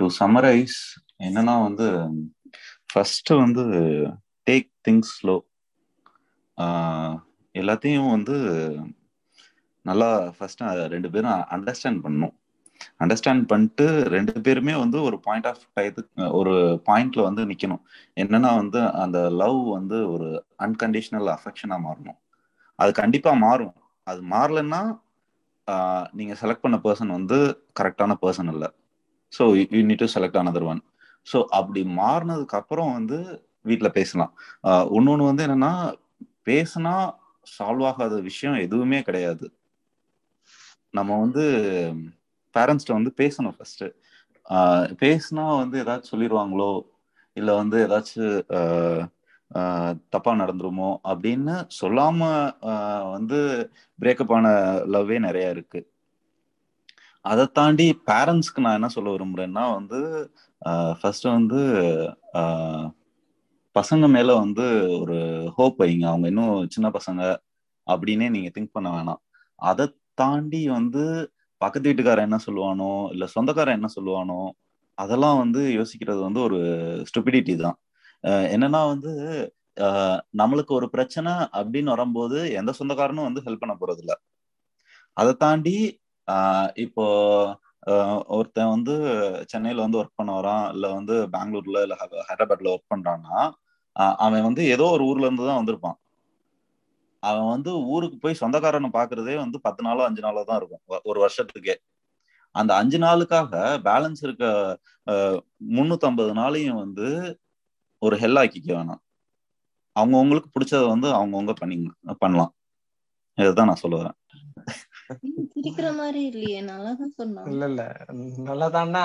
டு 0.00 0.06
சம்மரைஸ் 0.20 0.78
என்னன்னா 1.26 1.54
வந்து 1.66 1.86
ஃபஸ்ட்டு 2.94 3.38
வந்து 3.42 3.62
டேக் 4.48 4.70
திங்ஸ் 4.86 5.12
ஸ்லோ 5.18 5.36
எல்லாத்தையும் 7.54 8.10
வந்து 8.16 8.36
நல்லா 9.88 10.08
ஃபஸ்ட்டு 10.36 10.88
ரெண்டு 10.92 11.08
பேரும் 11.14 11.40
அண்டர்ஸ்டாண்ட் 11.56 12.00
பண்ணணும். 12.04 12.34
அண்டர்ஸ்டாண்ட் 13.02 13.44
பண்ணிட்டு 13.50 13.86
ரெண்டு 14.14 14.32
பேருமே 14.46 14.74
வந்து 14.82 14.98
ஒரு 15.08 15.16
பாயிண்ட் 15.26 15.48
ஆஃப் 15.50 15.64
டயத்துக்கு 15.76 16.28
ஒரு 16.38 16.54
பாயிண்ட்ல 16.88 17.22
வந்து 17.28 17.42
நிக்கணும். 17.50 17.82
என்னன்னா 18.22 18.50
வந்து 18.62 18.80
அந்த 19.02 19.18
லவ் 19.42 19.60
வந்து 19.76 19.98
ஒரு 20.14 20.28
அன்கண்டிஷனல் 20.66 21.28
அஃபெக்ஷனா 21.36 21.78
மாறணும். 21.86 22.18
அது 22.78 22.92
கண்டிப்பா 23.02 23.32
மாறும். 23.46 23.74
அது 24.06 24.22
மாறலன்னா 24.34 24.82
நீங்க 26.18 26.34
செலக்ட் 26.40 26.64
பண்ண 26.64 26.78
பர்சன் 26.86 27.16
வந்து 27.18 27.38
கரெக்டான 27.80 28.16
பர்சன் 28.24 28.50
இல்லை 28.54 28.68
so 29.32 29.44
you 29.76 29.82
need 29.90 30.02
to 30.04 30.08
select 30.16 30.40
another 30.42 30.66
one 30.72 30.82
so 31.26 31.38
அப்படி 31.58 31.80
மாறினதுக்கு 31.98 32.58
அப்புறம் 32.60 32.90
வந்து 32.92 33.18
வீட்டில் 33.64 33.96
பேசலாம். 33.98 34.32
இன்னொன்று 34.96 35.28
வந்து 35.30 35.44
என்னன்னா 35.46 35.72
பேசினா 36.48 36.94
சால்வ் 37.46 37.84
ஆகாத 37.90 38.14
விஷயம் 38.22 38.62
எதுவுமே 38.66 38.98
கிடையாது. 39.02 39.46
நம்ம 40.94 41.16
வந்து 41.20 41.44
பேரண்ட்ஸ்ட 42.54 42.92
வந்து 42.92 43.12
பேசணும் 43.20 43.56
ஃபர்ஸ்ட் 43.56 43.84
பேசினா 45.02 45.44
வந்து 45.62 45.76
ஏதாச்சும் 45.82 46.12
சொல்லிடுவாங்களோ 46.12 46.72
இல்லை 47.36 47.52
வந்து 47.54 47.76
ஏதாச்சும் 47.86 48.34
தப்பா 50.12 50.32
நடந்துருமோ? 50.34 50.90
அப்படின்னு 51.10 51.54
சொல்லாம 51.80 52.20
வந்து 53.14 53.38
பிரேக்கப் 53.98 54.34
ஆன 54.36 54.46
லவ்வே 54.94 55.18
நிறைய 55.18 55.54
இருக்கு. 55.56 55.80
அதை 57.24 57.44
தாண்டி 57.58 57.86
பேரண்ட்ஸ்க்கு 58.08 58.64
நான் 58.64 58.78
என்ன 58.78 58.88
சொல்ல 58.88 59.12
விரும்புறேன்னா 59.12 59.64
வந்து 59.74 60.00
ஃபர்ஸ்ட் 60.98 61.26
வந்து 61.36 61.60
பசங்க 63.76 64.04
மேல 64.14 64.34
வந்து 64.42 64.64
ஒரு 65.00 65.16
ஹோப் 65.56 65.78
வைங்க. 65.82 66.04
அவங்க 66.12 66.26
இன்னும் 66.32 66.56
சின்ன 66.74 66.88
பசங்க 66.96 67.22
அப்படின்னே 67.86 68.28
நீங்க 68.34 68.50
திங்க் 68.54 68.74
பண்ண 68.76 68.88
வேணாம். 68.96 69.20
அதை 69.60 69.86
தாண்டி 70.20 70.62
வந்து 70.76 71.02
பக்கத்து 71.60 71.88
வீட்டுக்காரன் 71.88 72.28
என்ன 72.28 72.38
சொல்லுவானோ 72.46 72.92
இல்ல 73.14 73.24
சொந்தக்காரன் 73.34 73.78
என்ன 73.78 73.88
சொல்லுவானோ 73.96 74.40
அதெல்லாம் 74.98 75.38
வந்து 75.42 75.60
யோசிக்கிறது 75.78 76.20
வந்து 76.26 76.40
ஒரு 76.46 76.58
ஸ்டூபிடிட்டி 77.10 77.54
தான். 77.64 77.76
என்னன்னா 78.54 78.80
வந்து 78.92 79.12
நம்மளுக்கு 80.40 80.72
ஒரு 80.78 80.86
பிரச்சனை 80.94 81.32
அப்படின்னு 81.58 81.92
வரும்போது 81.94 82.38
எந்த 82.60 82.70
சொந்தக்காரனும் 82.78 83.28
வந்து 83.28 83.44
ஹெல்ப் 83.46 83.62
பண்ண 83.62 83.74
போறது 83.80 84.02
இல்லை 84.04 84.16
அதை 85.16 85.32
தாண்டி 85.44 85.76
இப்போ 86.84 87.06
ஒருத்தன் 88.36 88.72
வந்து 88.74 88.94
சென்னையில 89.52 89.84
வந்து 89.86 90.00
ஒர்க் 90.00 90.18
பண்ண 90.20 90.32
வரான் 90.38 90.64
இல்ல 90.74 90.86
வந்து 90.98 91.14
பெங்களூர்ல 91.34 91.82
இல்ல 91.86 91.96
ஹைதராபாத்ல 92.28 92.72
ஒர்க் 92.74 92.92
பண்றான்னா 92.94 93.36
அவன் 94.24 94.46
வந்து 94.48 94.62
ஏதோ 94.74 94.86
ஒரு 94.96 95.04
ஊர்ல 95.10 95.26
இருந்து 95.28 95.48
தான் 95.48 95.60
வந்திருப்பான். 95.60 95.98
அவன் 97.22 97.50
வந்து 97.54 97.70
ஊருக்கு 97.94 98.16
போய் 98.24 98.40
சொந்தக்காரனை 98.40 98.88
பாக்குறதே 98.96 99.34
வந்து 99.42 99.58
பத்து 99.66 99.82
நாளோ 99.86 100.02
அஞ்சு 100.08 100.22
நாளோ 100.26 100.42
தான் 100.48 100.58
இருக்கும். 100.60 100.82
ஒரு 101.10 101.18
வருஷத்துக்கே. 101.24 101.76
அந்த 102.54 102.72
அஞ்சு 102.80 102.98
நாளுக்காக 103.04 103.52
பேலன்ஸ் 103.88 104.22
இருக்க 104.26 104.44
முன்னூத்தி 105.76 106.06
ஐம்பது 106.10 106.32
நாளையும் 106.40 106.80
வந்து 106.84 107.06
ஒரு 108.02 108.16
ஹெல் 108.22 108.40
ஆக்கிக்க 108.42 108.68
வேணாம். 108.78 109.02
அவங்கவுங்களுக்கு 109.96 110.50
பிடிச்சத 110.54 110.82
வந்து 110.94 111.08
அவங்கவுங்க 111.18 111.54
பண்ணி 111.62 111.76
பண்ணலாம். 112.22 112.52
இதுதான் 113.38 113.70
நான் 113.70 113.82
சொல்லுவேன் 113.84 114.16
சிரிக்கிற 115.54 115.96
மாதிரி 115.96 116.20
இல்லையே 116.24 116.60
நல்லாதான் 116.62 117.16
சொன்னான். 117.16 117.46
இல்ல 117.46 117.64
இல்ல 117.66 117.82
நல்லாதான்னா 118.44 119.04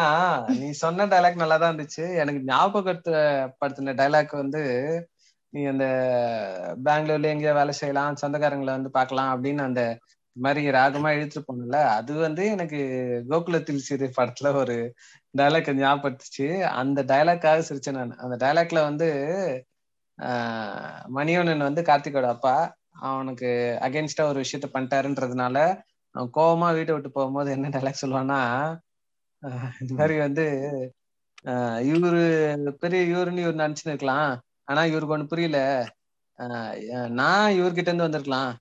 நீ 0.58 0.72
சொன்ன 0.74 1.06
டைலாக் 1.06 1.41
நல்லாதான் 1.41 1.72
இருந்துச்சு. 1.72 2.16
எனக்கு 2.16 2.41
ஞாபகப்படுத்தின 2.45 3.95
டைலாக் 4.00 4.36
வந்து 4.36 4.62
நீ 5.54 5.62
அந்த 5.66 5.86
பெங்களூர்ல 6.84 7.24
எங்கேயோ 7.26 7.54
வேலை 7.54 7.74
செய்யலாம் 7.74 8.20
சொந்தக்காரங்களை 8.22 8.72
வந்து 8.72 8.91
பார்க்கலாம் 8.91 9.32
அப்படின்னு 9.34 9.62
அந்த 9.62 9.84
மாதிரி 10.36 10.70
ராகமா 10.70 11.10
இழுத்துட்டு 11.16 11.47
போனல 11.47 11.78
அது 11.91 12.14
வந்து 12.18 12.45
எனக்கு 12.47 12.80
கோகுலத்தில் 13.30 13.86
சிறு 13.88 14.08
படத்துல 14.18 14.54
ஒரு 14.54 14.76
டைலாக் 15.34 15.70
ஞாபகப்படுத்துச்சு. 15.80 16.47
அந்த 16.74 17.04
டைலாக்காக 17.04 17.64
சிரிச்சேன் 17.70 17.97
நான். 18.00 18.18
அந்த 18.18 18.36
டைலாக்ல 18.43 18.82
வந்து 18.82 19.08
ஆஹ் 20.18 21.02
மணியோனன் 21.16 21.58
வந்து 21.60 21.82
கார்த்திகோட 21.82 22.28
அப்பா 22.28 22.56
அவனுக்கு 23.02 23.50
அகேன்ஸ்டா 23.82 24.24
ஒரு 24.24 24.39
விஷயத்த 24.41 24.68
பண்ணிட்டாருன்றதுனால 24.74 25.58
அவன் 26.16 26.34
கோபமா 26.38 26.68
வீட்டை 26.78 26.93
விட்டு 26.93 27.10
போகும்போது 27.12 27.49
என்ன 27.55 27.70
டைலாக் 27.70 28.03
சொல்லுவான்னா 28.03 28.39
இந்த 29.82 29.91
மாதிரி 29.99 30.16
வந்து 30.26 30.45
ஆஹ் 31.51 31.82
இவரு 31.91 32.22
பெரிய 32.84 33.01
இவருன்னு 33.12 33.43
இவர் 33.45 33.62
நினைச்சுன்னு 33.64 33.93
இருக்கலாம் 33.93 34.32
ஆனா 34.68 34.82
இவருக்கு 34.91 35.16
ஒண்ணு 35.16 35.32
புரியல. 35.34 35.60
நான் 37.20 37.55
இவர்கிட்ட 37.60 37.89
இருந்து 37.89 38.07
வந்திருக்கலாம். 38.07 38.51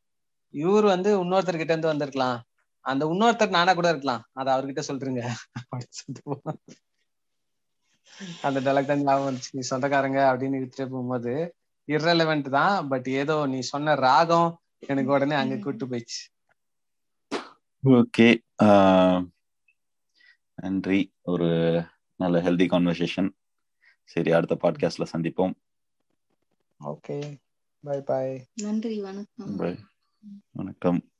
இவர் 0.54 0.86
வந்து 0.94 1.10
இன்னொருத்தர் 1.22 1.60
கிட்ட 1.60 1.74
இருந்து 1.74 1.92
வந்திருக்கலாம். 1.92 2.38
அந்த 2.84 3.02
இன்னொருத்தர் 3.12 3.56
நானா 3.56 3.72
கூட 3.78 3.88
இருக்கலாம். 3.92 4.22
அதை 4.32 4.48
அவர்கிட்ட 4.54 4.82
சொல்றீங்க 4.90 5.22
அந்த 8.46 8.58
டைலாக் 8.66 8.90
தான் 8.90 9.04
ஞாபகம் 9.04 9.28
வந்துச்சு. 9.28 9.52
நீ 9.56 9.62
சொந்தக்காரங்க 9.72 10.20
அப்படின்னு 10.30 10.58
இழுத்துட்டு 10.60 10.92
போகும்போது 10.94 11.34
இரலவெண்ட் 11.88 12.48
தான் 12.58 12.74
பட் 12.88 13.06
ஏதோ 13.20 13.36
நீ 13.52 13.58
சொன்ன 13.72 13.94
ராகம் 14.06 14.50
எனக்கு 14.88 15.14
உடனே 15.16 15.36
அங்க 15.42 15.56
கூட்டு 15.64 15.86
போயிடுச்சு. 15.86 16.20
ஓகே 17.84 18.38
நன்றி. 20.54 21.14
ஒரு 21.22 21.46
நல்ல 22.16 22.40
ஹெல்தி 22.40 22.66
கான்வர்சேஷன் 22.66 23.30
சரி 24.04 24.30
அடுத்த 24.30 24.56
பாட்காஸ்ட்ல 24.62 25.06
சந்திப்போம். 25.12 25.54
ஓகே 26.84 27.36
பை 27.80 28.00
பை 28.00 28.46
நன்றி 28.54 29.00
வணக்கம். 29.00 29.58
Bye. 29.58 29.78
வணக்கம். 30.50 31.10